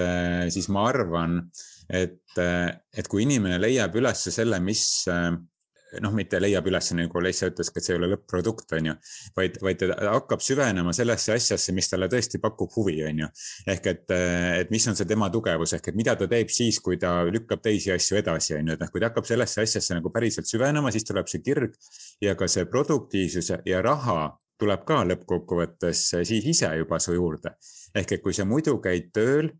siis 0.54 0.68
ma 0.74 0.88
arvan, 0.90 1.38
et, 1.88 2.20
et 2.38 3.08
kui 3.08 3.22
inimene 3.24 3.60
leiab 3.62 3.94
ülesse 4.00 4.32
selle, 4.34 4.58
mis 4.64 4.84
noh, 6.02 6.14
mitte 6.16 6.40
leiab 6.40 6.66
üles, 6.68 6.90
nagu 6.96 7.22
Leissa 7.22 7.48
ütles, 7.50 7.70
et 7.72 7.84
see 7.84 7.94
ei 7.94 7.98
ole 7.98 8.10
lõpp-produkt, 8.12 8.74
on 8.78 8.90
ju, 8.90 8.94
vaid, 9.36 9.58
vaid 9.64 9.82
ta 9.82 9.96
hakkab 10.12 10.42
süvenema 10.44 10.92
sellesse 10.96 11.34
asjasse, 11.36 11.74
mis 11.76 11.88
talle 11.90 12.10
tõesti 12.12 12.40
pakub 12.42 12.72
huvi, 12.76 12.98
on 13.08 13.24
ju. 13.24 13.30
ehk 13.74 13.88
et, 13.92 14.16
et 14.62 14.74
mis 14.74 14.88
on 14.90 14.98
see 14.98 15.08
tema 15.08 15.30
tugevus 15.34 15.74
ehk 15.76 15.92
et 15.92 15.98
mida 15.98 16.16
ta 16.18 16.28
teeb 16.30 16.52
siis, 16.52 16.80
kui 16.84 16.98
ta 17.00 17.22
lükkab 17.28 17.62
teisi 17.64 17.92
asju 17.94 18.20
edasi, 18.22 18.56
on 18.58 18.72
ju, 18.72 18.78
et 18.78 18.84
noh, 18.84 18.92
kui 18.92 19.02
ta 19.02 19.12
hakkab 19.12 19.28
sellesse 19.28 19.64
asjasse 19.64 19.96
nagu 19.96 20.12
päriselt 20.14 20.50
süvenema, 20.50 20.92
siis 20.94 21.08
tuleb 21.08 21.30
see 21.30 21.44
kirg 21.44 21.78
ja 22.24 22.36
ka 22.38 22.50
see 22.50 22.68
produktiivsus 22.68 23.52
ja 23.66 23.82
raha 23.84 24.34
tuleb 24.58 24.84
ka 24.86 25.02
lõppkokkuvõttes 25.06 26.02
siis 26.26 26.46
ise 26.52 26.70
juba 26.80 26.98
su 27.02 27.14
juurde. 27.14 27.54
ehk 27.94 28.12
et 28.12 28.22
kui 28.22 28.34
sa 28.34 28.44
muidu 28.44 28.76
käid 28.82 29.12
tööl 29.14 29.52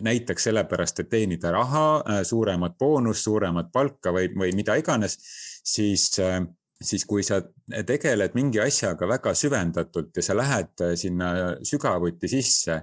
näiteks 0.00 0.48
sellepärast, 0.48 1.00
et 1.02 1.10
teenida 1.10 1.50
raha, 1.52 1.86
äh, 2.08 2.22
suuremat 2.26 2.78
boonust, 2.78 3.24
suuremat 3.24 3.72
palka 3.72 4.12
või, 4.14 4.30
või 4.38 4.52
mida 4.54 4.76
iganes, 4.78 5.18
siis, 5.64 6.08
äh, 6.22 6.40
siis 6.82 7.04
kui 7.06 7.22
sa 7.22 7.40
tegeled 7.86 8.34
mingi 8.34 8.60
asjaga 8.62 9.08
väga 9.08 9.34
süvendatult 9.38 10.16
ja 10.16 10.22
sa 10.22 10.36
lähed 10.36 10.84
sinna 10.98 11.32
sügavuti 11.62 12.28
sisse 12.28 12.80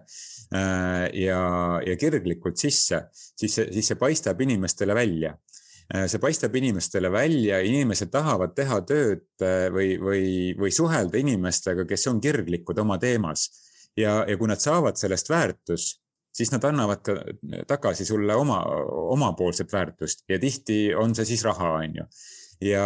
ja, 0.50 1.42
ja 1.86 1.96
kirglikult 2.00 2.58
sisse, 2.58 3.02
siis, 3.12 3.60
siis 3.60 3.92
see 3.92 3.98
paistab 4.00 4.40
inimestele 4.42 4.96
välja 4.96 5.36
see 6.08 6.22
paistab 6.22 6.56
inimestele 6.56 7.12
välja, 7.12 7.60
inimesed 7.66 8.12
tahavad 8.14 8.56
teha 8.56 8.80
tööd 8.88 9.44
või, 9.74 9.98
või, 10.00 10.24
või 10.58 10.72
suhelda 10.72 11.20
inimestega, 11.20 11.84
kes 11.90 12.08
on 12.08 12.22
kirglikud 12.24 12.80
oma 12.80 12.98
teemas. 13.02 13.50
ja, 13.98 14.24
ja 14.30 14.38
kui 14.38 14.48
nad 14.48 14.62
saavad 14.64 14.96
sellest 15.02 15.30
väärtust, 15.30 16.00
siis 16.34 16.52
nad 16.54 16.64
annavad 16.70 17.02
ka 17.04 17.16
tagasi 17.68 18.06
sulle 18.06 18.36
oma, 18.36 18.62
omapoolset 19.16 19.74
väärtust 19.74 20.24
ja 20.30 20.40
tihti 20.40 20.96
on 20.96 21.16
see 21.16 21.26
siis 21.34 21.44
raha, 21.48 21.74
on 21.82 21.96
ju. 22.02 22.06
ja, 22.70 22.86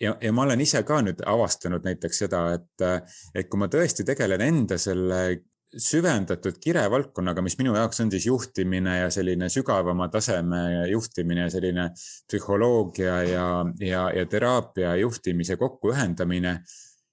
ja, 0.00 0.16
ja 0.20 0.32
ma 0.32 0.46
olen 0.48 0.60
ise 0.60 0.82
ka 0.88 1.00
nüüd 1.04 1.22
avastanud 1.26 1.84
näiteks 1.86 2.24
seda, 2.24 2.46
et, 2.56 2.88
et 3.34 3.48
kui 3.50 3.60
ma 3.60 3.70
tõesti 3.72 4.06
tegelen 4.08 4.44
enda 4.48 4.78
selle 4.80 5.22
süvendatud 5.70 6.56
kirevaldkonnaga, 6.58 7.42
mis 7.46 7.54
minu 7.60 7.76
jaoks 7.76 8.02
on 8.02 8.10
siis 8.10 8.26
juhtimine 8.26 8.96
ja 8.98 9.10
selline 9.14 9.48
sügavama 9.52 10.08
taseme 10.10 10.88
juhtimine 10.90 11.46
ja 11.46 11.50
selline 11.52 11.84
psühholoogia 11.94 13.20
ja, 13.28 13.46
ja, 13.78 14.08
ja 14.16 14.26
teraapia 14.26 14.96
juhtimise 14.98 15.56
kokkuühendamine, 15.60 16.56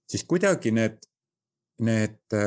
siis 0.09 0.25
kuidagi 0.25 0.73
need, 0.73 0.97
need, 1.85 2.39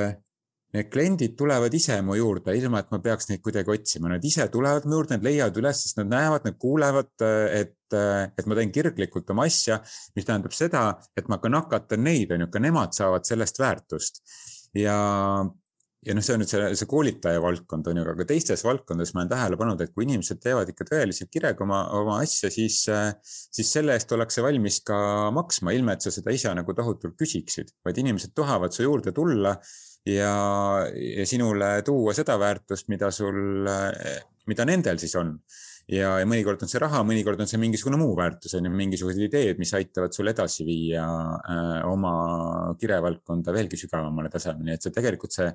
need 0.76 0.90
kliendid 0.92 1.36
tulevad 1.38 1.74
ise 1.74 1.96
mu 2.06 2.14
juurde, 2.18 2.54
ilma 2.58 2.82
et 2.82 2.90
ma 2.92 3.00
peaks 3.02 3.30
neid 3.30 3.42
kuidagi 3.42 3.72
otsima, 3.74 4.10
nad 4.12 4.24
ise 4.24 4.46
tulevad 4.52 4.86
mu 4.86 4.98
juurde, 4.98 5.16
nad 5.16 5.26
leiavad 5.26 5.62
üles, 5.62 5.84
sest 5.84 5.98
nad 5.98 6.10
näevad, 6.12 6.46
nad 6.46 6.58
kuulevad, 6.62 7.10
et, 7.56 7.96
et 7.96 8.46
ma 8.46 8.58
teen 8.58 8.74
kirglikult 8.74 9.32
oma 9.34 9.48
asja, 9.50 9.80
mis 10.14 10.28
tähendab 10.28 10.54
seda, 10.54 10.84
et 11.18 11.30
ma 11.32 11.40
ka 11.42 11.50
nakatan 11.50 12.06
neid, 12.06 12.30
on 12.36 12.46
ju, 12.46 12.52
ka 12.54 12.62
nemad 12.62 12.94
saavad 12.96 13.26
sellest 13.26 13.58
väärtust. 13.62 14.22
Ja 14.78 14.94
ja 16.06 16.14
noh, 16.16 16.24
see 16.24 16.32
on 16.32 16.40
nüüd 16.40 16.48
see, 16.48 16.68
see 16.80 16.88
koolitaja 16.88 17.42
valdkond 17.44 17.90
on 17.90 17.98
ju, 18.00 18.04
aga 18.14 18.24
teistes 18.28 18.62
valdkondades 18.64 19.12
ma 19.12 19.20
olen 19.20 19.32
tähele 19.34 19.58
pannud, 19.60 19.82
et 19.84 19.92
kui 19.92 20.06
inimesed 20.06 20.40
teevad 20.40 20.70
ikka 20.72 20.86
tõeliselt 20.88 21.28
kirega 21.34 21.64
oma, 21.66 21.82
oma 21.98 22.16
asja, 22.24 22.48
siis, 22.52 22.78
siis 23.28 23.72
selle 23.76 23.98
eest 23.98 24.14
ollakse 24.16 24.44
valmis 24.44 24.80
ka 24.86 24.96
maksma, 25.36 25.74
ilma 25.76 25.98
et 25.98 26.06
sa 26.06 26.14
seda 26.14 26.32
ise 26.32 26.54
nagu 26.56 26.76
tohutult 26.76 27.18
küsiksid, 27.20 27.74
vaid 27.84 28.00
inimesed 28.00 28.32
tahavad 28.32 28.72
su 28.72 28.86
juurde 28.86 29.12
tulla 29.16 29.58
ja, 30.06 30.34
ja 30.94 31.26
sinule 31.26 31.72
tuua 31.86 32.14
seda 32.16 32.38
väärtust, 32.40 32.88
mida 32.92 33.10
sul, 33.14 33.66
mida 34.50 34.68
nendel 34.68 35.00
siis 35.02 35.16
on. 35.20 35.34
Ja, 35.90 36.12
ja 36.20 36.26
mõnikord 36.28 36.60
on 36.62 36.70
see 36.70 36.78
raha, 36.78 37.00
mõnikord 37.02 37.40
on 37.42 37.48
see 37.50 37.58
mingisugune 37.58 37.98
muu 37.98 38.12
väärtus 38.14 38.52
on 38.54 38.68
ju, 38.68 38.70
mingisugused 38.70 39.24
ideed, 39.26 39.58
mis 39.58 39.72
aitavad 39.74 40.14
sul 40.14 40.30
edasi 40.30 40.62
viia 40.62 41.02
äh, 41.02 41.80
oma 41.90 42.12
kirevaldkonda 42.78 43.50
veelgi 43.56 43.80
sügavamale 43.80 44.30
tasemele, 44.30 44.76
et 44.76 44.86
see 44.86 44.94
tegelikult 44.94 45.34
see 45.34 45.48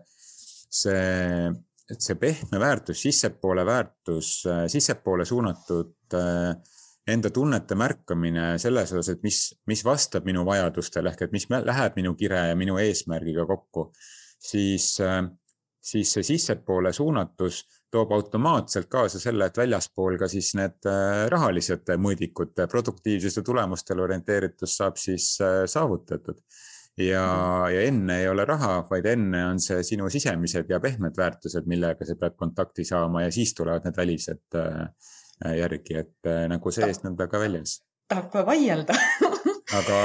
see, 0.76 1.52
see 1.98 2.18
pehme 2.20 2.60
väärtus, 2.60 3.02
sissepoole 3.06 3.66
väärtus, 3.66 4.32
sissepoole 4.72 5.26
suunatud 5.26 6.18
äh, 6.18 6.56
enda 7.08 7.30
tunnete 7.30 7.78
märkamine 7.78 8.56
selles 8.62 8.94
osas, 8.94 9.14
et 9.14 9.24
mis, 9.26 9.40
mis 9.70 9.84
vastab 9.86 10.26
minu 10.26 10.46
vajadustele 10.48 11.12
ehk 11.14 11.28
et 11.28 11.36
mis 11.36 11.48
läheb 11.50 12.00
minu 12.00 12.16
kire 12.18 12.48
ja 12.50 12.56
minu 12.58 12.80
eesmärgiga 12.82 13.46
kokku, 13.50 13.92
siis, 14.50 14.92
äh, 15.04 15.24
siis 15.82 16.14
see 16.16 16.28
sissepoole 16.34 16.94
suunatus 16.94 17.64
toob 17.92 18.12
automaatselt 18.12 18.90
kaasa 18.92 19.22
selle, 19.22 19.48
et 19.48 19.58
väljaspool 19.58 20.20
ka 20.22 20.30
siis 20.32 20.54
need 20.60 20.88
äh, 20.92 21.26
rahalised 21.32 21.92
mõõdikud, 22.02 22.56
produktiivsus 22.72 23.40
ja 23.40 23.44
tulemustele 23.46 24.06
orienteeritus 24.06 24.78
saab 24.82 25.02
siis 25.02 25.36
saavutatud. 25.40 26.42
Ja, 26.96 27.26
ja 27.68 27.82
enne 27.84 28.22
ei 28.22 28.28
ole 28.32 28.46
raha, 28.48 28.78
vaid 28.88 29.08
enne 29.12 29.42
on 29.50 29.58
see 29.60 29.82
sinu 29.84 30.08
sisemised 30.12 30.70
ja 30.72 30.80
pehmed 30.80 31.18
väärtused, 31.20 31.68
millega 31.68 32.08
sa 32.08 32.16
pead 32.20 32.38
kontakti 32.40 32.86
saama 32.88 33.26
ja 33.26 33.34
siis 33.36 33.52
tulevad 33.58 33.84
need 33.84 33.98
välised 34.00 34.56
äh, 35.44 35.58
järgi, 35.60 35.98
et 36.00 36.30
äh, 36.32 36.46
nagu 36.48 36.72
seest 36.72 37.04
nõnda 37.04 37.28
ka 37.28 37.42
väljas. 37.42 37.82
tahab 38.08 38.48
vaielda 38.48 38.96
aga 39.74 40.00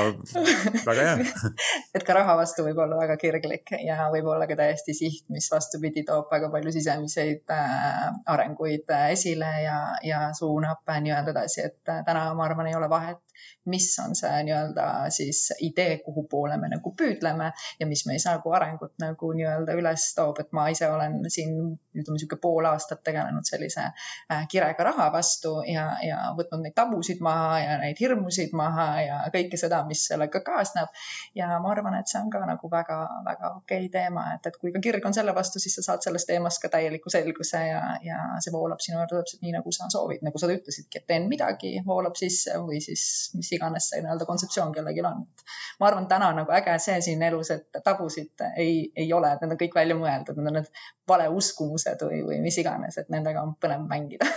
väga 0.87 1.03
hea. 1.05 1.17
Et 1.97 2.05
ka 2.07 2.17
raha 2.17 2.37
vastu 2.39 2.65
võib 2.65 2.79
olla 2.81 2.97
väga 3.03 3.17
kirglik 3.21 3.75
ja 3.85 4.09
võib 4.13 4.31
olla 4.33 4.47
ka 4.49 4.57
täiesti 4.57 4.95
siht, 4.97 5.27
mis 5.33 5.51
vastupidi 5.53 6.05
toob 6.09 6.31
väga 6.33 6.49
palju 6.53 6.73
sisemiseid 6.73 7.53
äh, 7.53 8.07
arenguid 8.33 8.89
äh, 8.95 9.11
esile 9.17 9.51
ja, 9.65 9.79
ja 10.07 10.23
suunab 10.37 10.89
äh, 10.89 11.03
nii-öelda 11.05 11.35
edasi, 11.37 11.67
et 11.69 11.81
täna 11.85 12.31
ma 12.35 12.47
arvan, 12.47 12.71
ei 12.71 12.79
ole 12.79 12.89
vahet, 12.93 13.21
mis 13.69 13.99
on 14.05 14.15
see 14.17 14.43
nii-öelda 14.47 15.11
siis 15.13 15.53
idee, 15.61 15.99
kuhu 16.05 16.25
poole 16.31 16.57
me 16.61 16.71
nagu 16.73 16.93
püüdleme 16.97 17.51
ja 17.81 17.87
mis 17.87 18.07
meis 18.09 18.25
nagu 18.29 18.53
arengut 18.57 18.95
nagu 19.03 19.33
nii-öelda 19.37 19.77
üles 19.77 20.07
toob, 20.17 20.41
et 20.41 20.53
ma 20.57 20.69
ise 20.73 20.89
olen 20.89 21.21
siin 21.29 21.57
ütleme 21.95 22.17
niisugune 22.17 22.41
pool 22.41 22.69
aastat 22.71 23.03
tegelenud 23.05 23.45
sellise 23.47 23.85
äh, 23.85 24.47
kirega 24.51 24.85
raha 24.91 25.11
vastu 25.13 25.57
ja, 25.69 25.85
ja 26.07 26.21
võtnud 26.39 26.65
neid 26.65 26.77
tabusid 26.79 27.21
maha 27.25 27.59
ja 27.61 27.77
neid 27.83 28.01
hirmusid 28.01 28.55
maha 28.57 28.89
ja 29.05 29.19
kõike 29.35 29.61
seda, 29.61 29.83
mis 29.89 30.07
sellega 30.09 30.41
kaasneb. 30.47 30.89
ja 31.35 31.51
ma 31.61 31.73
arvan, 31.75 31.99
et 32.01 32.09
see 32.09 32.21
on 32.23 32.31
ka 32.33 32.41
nagu 32.47 32.71
väga-väga 32.73 33.53
okei 33.59 33.85
okay 33.87 33.93
teema, 33.93 34.27
et, 34.37 34.47
et 34.47 34.57
kui 34.61 34.73
ka 34.73 34.83
kirg 34.85 35.07
on 35.07 35.17
selle 35.17 35.35
vastu, 35.37 35.61
siis 35.63 35.77
sa 35.79 35.87
saad 35.91 36.07
selles 36.07 36.27
teemas 36.27 36.59
ka 36.63 36.73
täieliku 36.73 37.13
selguse 37.13 37.61
ja, 37.67 37.83
ja 38.07 38.21
see 38.41 38.55
voolab 38.55 38.81
sinu 38.85 39.01
juurde 39.01 39.21
täpselt 39.21 39.45
nii, 39.45 39.55
nagu 39.59 39.75
sa 39.75 39.91
soovid, 39.93 40.25
nagu 40.27 40.41
sa 40.41 40.51
ütlesidki, 40.51 41.03
et 41.03 41.09
teen 41.11 41.29
midagi, 41.31 41.75
voolab 41.87 42.17
sisse 42.19 42.57
või 42.65 42.81
siis 42.85 43.05
mis 43.37 43.51
iganes 43.53 43.60
see 43.79 44.03
nii-öelda 44.03 44.27
kontseptsioon 44.29 44.73
kellelgi 44.75 45.05
on. 45.07 45.27
ma 45.81 45.89
arvan, 45.89 46.09
täna 46.11 46.31
nagu 46.37 46.55
äge 46.57 46.77
see 46.83 47.01
siin 47.05 47.23
elus, 47.23 47.51
et 47.55 47.83
tabusid 47.85 48.47
ei, 48.57 48.93
ei 48.97 49.13
ole, 49.13 49.33
et 49.33 49.45
need 49.45 49.57
on 49.57 49.61
kõik 49.65 49.77
välja 49.77 49.99
mõeldud, 49.99 50.39
need 50.39 50.53
on 50.53 50.59
need 50.61 50.73
valeuskumused 51.09 52.07
või, 52.07 52.23
või 52.27 52.41
mis 52.45 52.59
iganes, 52.63 52.99
et 53.01 53.13
nendega 53.13 53.43
on 53.43 53.55
põnev 53.61 53.87
mängida 53.91 54.29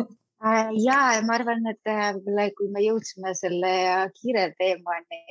äh, 0.00 0.70
ja 0.82 1.00
ma 1.26 1.38
arvan, 1.38 1.66
et 1.72 1.92
äh, 1.92 2.50
kui 2.58 2.68
me 2.72 2.84
jõudsime 2.84 3.34
selle 3.38 3.72
kiire 4.18 4.50
teemani, 4.58 5.22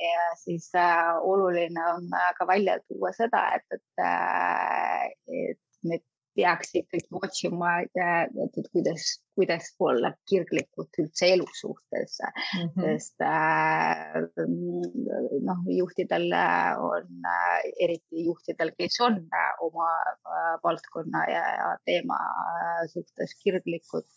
siis 0.42 0.70
äh, 0.74 1.14
oluline 1.22 1.88
on 1.94 2.10
ka 2.38 2.48
välja 2.48 2.78
tuua 2.86 3.14
seda, 3.16 3.46
et, 3.58 3.80
et, 3.80 4.06
et 5.46 5.62
me 5.82 6.02
peaks 6.36 6.74
ikkagi 6.82 7.08
otsima, 7.22 7.78
et 7.84 8.70
kuidas 8.72 9.16
kuidas 9.36 9.68
olla 9.84 10.12
kirglikud 10.28 10.98
üldse 11.02 11.28
elu 11.34 11.46
suhtes 11.60 12.18
mm, 12.24 12.68
-hmm. 12.68 12.84
sest 12.84 13.20
äh, 13.20 14.14
noh, 15.48 15.60
juhtidel 15.78 16.32
on, 16.90 17.28
eriti 17.84 18.24
juhtidel, 18.28 18.72
kes 18.78 19.00
on 19.04 19.20
oma 19.68 19.90
äh, 20.08 20.54
valdkonna 20.64 21.24
ja, 21.32 21.44
ja 21.60 21.68
teema 21.84 22.16
äh, 22.16 22.82
suhtes 22.92 23.36
kirglikud, 23.42 24.08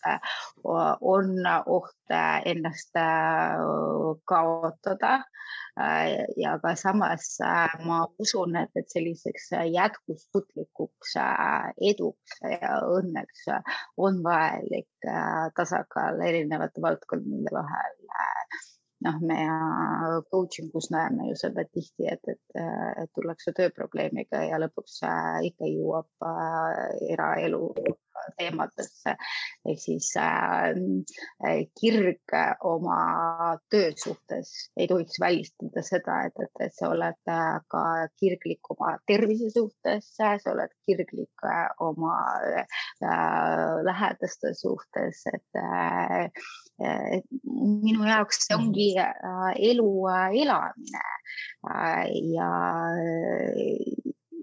on 1.00 1.30
oht 1.66 2.16
ennast 2.44 2.96
kaotada 4.24 5.12
ja 6.36 6.56
ka 6.62 6.74
samas 6.78 7.36
ma 7.86 8.00
usun, 8.22 8.56
et, 8.60 8.72
et 8.76 8.88
selliseks 8.92 9.50
jätkusuutlikuks 9.74 11.14
eduks 11.92 12.40
ja 12.44 12.74
õnneks 12.98 13.46
on 13.96 14.22
vajalik 14.24 15.10
tasakaal 15.56 16.20
erinevate 16.26 16.82
valdkondade 16.82 17.54
vahel. 17.56 17.96
noh, 19.04 19.16
me 19.24 19.38
coaching 20.30 20.74
us 20.76 20.90
näeme 20.92 21.30
ju 21.30 21.36
seda 21.40 21.64
tihti, 21.72 22.04
et, 22.12 22.20
et, 22.28 22.60
et 23.02 23.12
tullakse 23.16 23.54
tööprobleemiga 23.56 24.42
ja 24.44 24.58
lõpuks 24.60 25.00
ikka 25.48 25.70
jõuab 25.72 26.28
eraelu 27.08 27.72
teemadesse. 28.38 29.16
ehk 29.68 29.80
siis 29.80 30.10
äh, 30.20 30.74
kirg 31.80 32.36
oma 32.64 33.00
töö 33.70 33.92
suhtes 33.96 34.52
ei 34.76 34.88
tohiks 34.88 35.20
välistada 35.20 35.82
seda, 35.84 36.22
et, 36.28 36.44
et, 36.44 36.64
et 36.66 36.74
sa 36.76 36.90
oled 36.94 37.32
äh, 37.32 37.58
ka 37.72 37.84
kirglik 38.20 38.72
oma 38.74 38.96
tervise 39.06 39.50
suhtes, 39.54 40.12
sa 40.16 40.36
oled 40.52 40.72
kirglik 40.86 41.44
äh, 41.44 41.68
oma 41.78 42.16
äh, 42.60 42.66
lähedaste 43.84 44.54
suhtes, 44.54 45.22
et 45.32 45.60
äh, 45.60 46.30
minu 47.44 48.06
jaoks 48.08 48.44
see 48.46 48.56
ongi 48.56 48.88
elu 49.70 49.90
elamine 50.42 51.04
ja, 52.34 52.50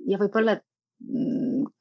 ja 0.07 0.19
võib-olla 0.21 0.59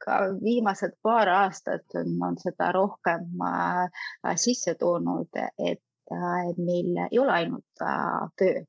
ka 0.05 0.17
viimased 0.43 0.97
paar 1.03 1.29
aastat 1.33 1.95
on, 2.01 2.15
on 2.23 2.39
seda 2.41 2.71
rohkem 2.77 3.43
äh, 3.47 3.89
sisse 4.37 4.77
toonud, 4.81 5.31
et 5.59 6.13
äh, 6.13 6.49
meil 6.59 6.93
ei 7.09 7.21
ole 7.23 7.33
ainult 7.41 7.85
äh, 7.85 8.31
töö 8.39 8.65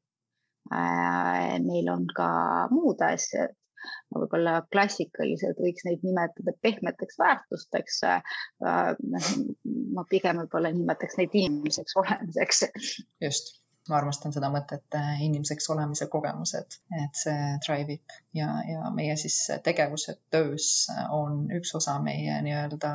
meil 1.64 1.88
on 1.88 2.04
ka 2.12 2.28
muud 2.72 3.00
asjad, 3.06 3.54
võib-olla 4.12 4.58
klassikaliselt 4.72 5.62
võiks 5.64 5.86
neid 5.88 6.02
nimetada 6.04 6.52
pehmeteks 6.60 7.16
väärtusteks. 7.22 8.02
Noh, 8.60 9.30
ma 9.96 10.04
pigem 10.12 10.42
võib-olla 10.42 10.74
nimetaks 10.76 11.16
neid 11.22 11.38
inimeseks 11.40 11.96
olemiseks. 12.04 12.66
just 13.24 13.56
ma 13.90 13.98
armastan 14.00 14.34
seda 14.36 14.50
mõtet, 14.54 14.86
äh, 14.98 15.22
inimeseks 15.26 15.70
olemise 15.74 16.08
kogemused, 16.12 16.80
et 17.04 17.22
see 17.22 17.54
drive 17.66 17.98
ib 17.98 18.18
ja, 18.38 18.50
ja 18.68 18.92
meie 18.96 19.16
siis 19.20 19.40
tegevused 19.64 20.22
töös 20.34 20.70
on 21.16 21.46
üks 21.58 21.74
osa 21.80 21.98
meie 22.04 22.42
nii-öelda 22.46 22.92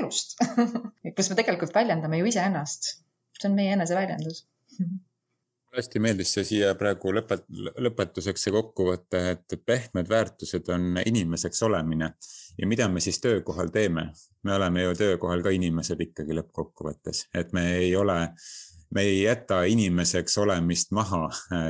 elust 0.00 0.36
kus 1.16 1.30
me 1.30 1.38
tegelikult 1.38 1.74
väljendame 1.74 2.22
ju 2.22 2.32
iseennast. 2.32 2.92
see 3.38 3.50
on 3.50 3.56
meie 3.58 3.72
eneseväljendus 3.78 4.44
hästi 5.76 6.00
meeldis 6.04 6.32
see 6.34 6.44
siia 6.44 6.74
praegu 6.78 7.12
lõpet-, 7.16 7.46
lõpetuseks 7.80 8.46
see 8.46 8.52
kokkuvõte, 8.54 9.22
et 9.34 9.54
pehmed 9.66 10.08
väärtused 10.10 10.68
on 10.74 10.98
inimeseks 11.00 11.62
olemine 11.68 12.12
ja 12.58 12.68
mida 12.68 12.88
me 12.92 13.00
siis 13.00 13.20
töökohal 13.20 13.72
teeme. 13.72 14.10
me 14.42 14.54
oleme 14.54 14.82
ju 14.82 14.94
töökohal 14.98 15.42
ka 15.42 15.54
inimesed 15.54 16.00
ikkagi 16.00 16.36
lõppkokkuvõttes, 16.36 17.26
et 17.34 17.52
me 17.52 17.64
ei 17.76 17.96
ole 17.96 18.18
me 18.94 19.04
ei 19.08 19.22
jäta 19.22 19.62
inimeseks 19.68 20.38
olemist 20.42 20.92
maha 20.92 21.26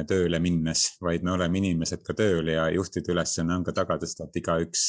tööle 0.09 0.41
minnes, 0.43 0.87
vaid 1.03 1.25
me 1.27 1.37
oleme 1.37 1.61
inimesed 1.63 2.03
ka 2.07 2.17
tööl 2.19 2.53
ja 2.55 2.69
juhtide 2.75 3.15
ülesanne 3.15 3.57
on 3.59 3.67
ka 3.67 3.75
tagada 3.77 4.09
seda, 4.09 4.29
et 4.29 4.41
igaüks, 4.43 4.87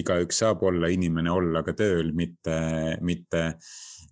igaüks 0.00 0.42
saab 0.42 0.64
olla 0.68 0.90
inimene, 0.92 1.32
olla 1.32 1.64
ka 1.66 1.76
tööl, 1.78 2.12
mitte, 2.16 2.58
mitte 3.00 3.46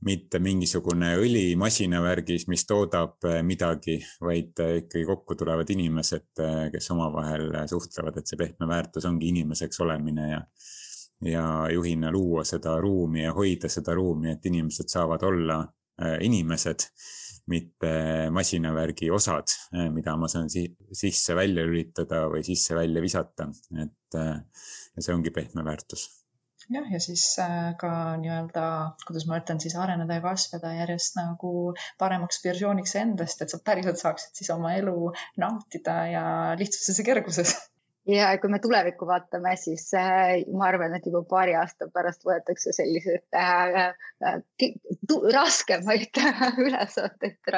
mitte 0.07 0.39
mingisugune 0.39 1.17
õli 1.19 1.57
masinavärgis, 1.59 2.45
mis 2.47 2.63
toodab 2.69 3.25
midagi, 3.43 3.97
vaid 4.23 4.61
ikkagi 4.63 5.03
kokku 5.09 5.35
tulevad 5.41 5.71
inimesed, 5.75 6.29
kes 6.71 6.91
omavahel 6.95 7.49
suhtlevad, 7.67 8.21
et 8.21 8.31
see 8.31 8.39
pehme 8.39 8.69
väärtus 8.71 9.09
ongi 9.11 9.33
inimeseks 9.33 9.83
olemine 9.83 10.29
ja 10.31 10.45
ja 11.21 11.69
juhina 11.73 12.13
luua 12.13 12.45
seda 12.45 12.77
ruumi 12.81 13.25
ja 13.25 13.33
hoida 13.35 13.69
seda 13.69 13.95
ruumi, 13.95 14.33
et 14.33 14.47
inimesed 14.47 14.89
saavad 14.89 15.23
olla 15.27 15.59
äh, 16.03 16.19
inimesed, 16.23 16.85
mitte 17.49 17.91
masinavärgi 18.35 19.11
osad, 19.15 19.55
äh, 19.75 19.89
mida 19.95 20.17
ma 20.21 20.29
saan 20.31 20.49
sisse-välja 20.53 21.67
lülitada 21.67 22.27
või 22.33 22.45
sisse-välja 22.47 23.03
visata, 23.05 23.49
et 23.85 24.19
äh, 24.19 24.39
see 24.99 25.15
ongi 25.15 25.35
pehme 25.35 25.65
väärtus. 25.67 26.09
Jah, 26.69 26.85
ja 26.93 26.99
siis 27.01 27.23
ka 27.81 27.91
nii-öelda, 28.21 28.65
kuidas 29.09 29.25
ma 29.29 29.39
ütlen 29.41 29.61
siis 29.63 29.73
areneda 29.81 30.19
ja 30.19 30.21
kasvada 30.21 30.75
järjest 30.77 31.17
nagu 31.17 31.53
paremaks 32.01 32.43
versiooniks 32.45 32.93
endast, 33.01 33.41
et 33.41 33.55
sa 33.55 33.61
päriselt 33.65 33.97
saaksid 34.03 34.37
siis 34.37 34.53
oma 34.53 34.75
elu 34.77 35.15
nautida 35.41 35.95
ja 36.13 36.25
lihtsuses 36.61 37.01
ja 37.01 37.07
kerguses 37.09 37.55
ja 38.09 38.29
kui 38.41 38.51
me 38.51 38.59
tulevikku 38.63 39.07
vaatame, 39.07 39.55
siis 39.61 39.89
äh, 39.97 40.41
ma 40.57 40.69
arvan, 40.71 40.95
et 40.97 41.07
juba 41.07 41.23
paari 41.29 41.55
aasta 41.59 41.89
pärast 41.93 42.25
võetakse 42.27 42.73
selliseid 42.77 43.37
äh, 43.37 43.93
äh, 44.25 44.39
raskemaid 45.35 46.21
ülesandeid 46.67 47.53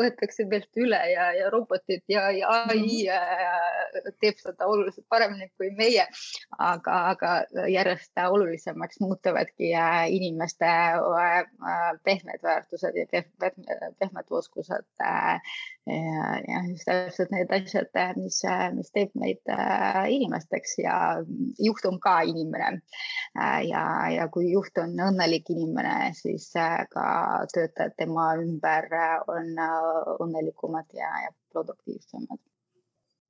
võetakse 0.00 0.46
meilt 0.50 0.80
üle 0.80 1.00
ja, 1.12 1.30
ja 1.36 1.50
robotid 1.54 2.02
ja, 2.10 2.28
ja 2.34 2.50
AI 2.64 3.06
äh, 3.14 4.10
teeb 4.22 4.40
seda 4.42 4.68
oluliselt 4.70 5.06
paremini 5.08 5.50
kui 5.56 5.70
meie. 5.78 6.06
aga, 6.58 6.96
aga 7.14 7.34
järjest 7.70 8.18
olulisemaks 8.26 9.00
muutuvadki 9.00 9.72
äh, 9.74 10.04
inimeste 10.12 10.70
pehmed 12.04 12.42
väärtused 12.42 12.96
ja 12.96 13.06
pehmed, 13.10 13.60
pehmed 13.98 14.34
oskused 14.40 14.86
äh, 15.04 15.40
ja, 15.90 16.26
ja 16.48 16.60
just 16.68 16.86
täpselt 16.88 17.32
need 17.34 17.52
asjad, 17.54 17.90
mis, 18.16 18.40
mis 18.76 18.92
teeb 18.94 19.14
meid 19.18 19.40
äh, 19.52 20.04
inimesteks 20.16 20.76
ja 20.82 20.96
juht 21.58 21.86
on 21.88 22.00
ka 22.02 22.20
inimene 22.28 22.80
äh,. 23.36 23.60
ja, 23.68 23.84
ja 24.14 24.28
kui 24.32 24.50
juht 24.52 24.78
on 24.82 24.94
õnnelik 25.10 25.50
inimene, 25.52 26.12
siis 26.18 26.50
äh, 26.58 26.84
ka 26.92 27.06
töötajad 27.54 27.96
tema 27.98 28.32
ümber 28.40 28.88
on 29.30 29.52
õnnelikumad 30.20 30.88
ja, 30.96 31.10
ja 31.26 31.34
produktiivsemad 31.52 32.40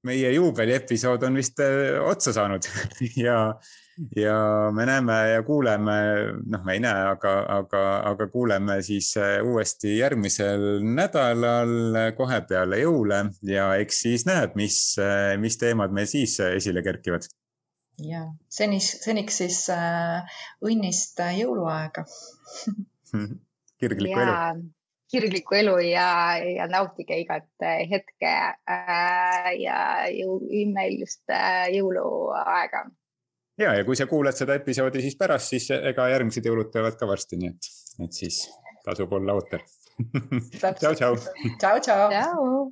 meie 0.08 0.30
juubeliepisood 0.32 1.26
on 1.28 1.34
vist 1.36 1.61
otsa 1.61 2.32
saanud 2.32 2.64
ja, 3.26 3.40
ja 4.16 4.70
me 4.74 4.86
näeme 4.86 5.16
ja 5.30 5.42
kuuleme, 5.42 5.96
noh, 6.46 6.64
me 6.64 6.76
ei 6.76 6.82
näe, 6.84 7.03
aga, 7.12 7.34
aga, 7.57 7.82
aga 8.12 8.28
kuuleme 8.32 8.80
siis 8.86 9.12
äh, 9.20 9.38
uuesti 9.46 9.98
järgmisel 9.98 10.80
nädalal 10.84 12.01
kohe 12.16 12.40
peale 12.48 12.80
jõule 12.82 13.22
ja 13.46 13.70
eks 13.82 14.03
siis 14.07 14.26
näeb, 14.28 14.57
mis, 14.61 14.80
äh, 15.03 15.36
mis 15.40 15.61
teemad 15.61 15.94
meil 15.96 16.09
siis 16.11 16.38
esile 16.51 16.82
kerkivad. 16.86 17.28
ja 18.01 18.24
senis, 18.48 18.92
seniks 19.05 19.42
siis 19.42 19.62
äh, 19.74 20.42
õnnist 20.64 21.20
jõuluaega 21.40 22.07
kirglikku 23.80 24.26
elu 24.26 24.36
kirglikku 25.11 25.55
elu 25.59 25.76
ja, 25.90 26.38
ja 26.38 26.66
nautige 26.70 27.18
igat 27.20 27.48
hetke 27.90 28.32
äh, 28.70 29.51
ja 29.59 29.80
jõu, 30.14 30.38
imelist 30.62 31.24
äh, 31.34 31.66
jõuluaega. 31.74 32.86
Ja, 33.61 33.74
ja 33.76 33.84
kui 33.86 33.98
sa 33.98 34.08
kuulad 34.11 34.36
seda 34.38 34.56
episoodi 34.61 35.04
siis 35.04 35.18
pärast, 35.20 35.52
siis 35.54 35.70
ega 35.76 36.08
järgmised 36.14 36.50
jõulud 36.50 36.72
tulevad 36.72 36.98
ka 37.00 37.08
varsti, 37.11 37.40
nii 37.40 37.52
et, 37.52 37.70
et 38.06 38.20
siis 38.22 38.42
tasub 38.86 39.12
olla 39.20 39.38
ootel. 39.38 39.64
tšau, 40.58 40.94
tšau. 40.96 41.16
tšau, 41.61 41.80
tšau. 41.86 42.70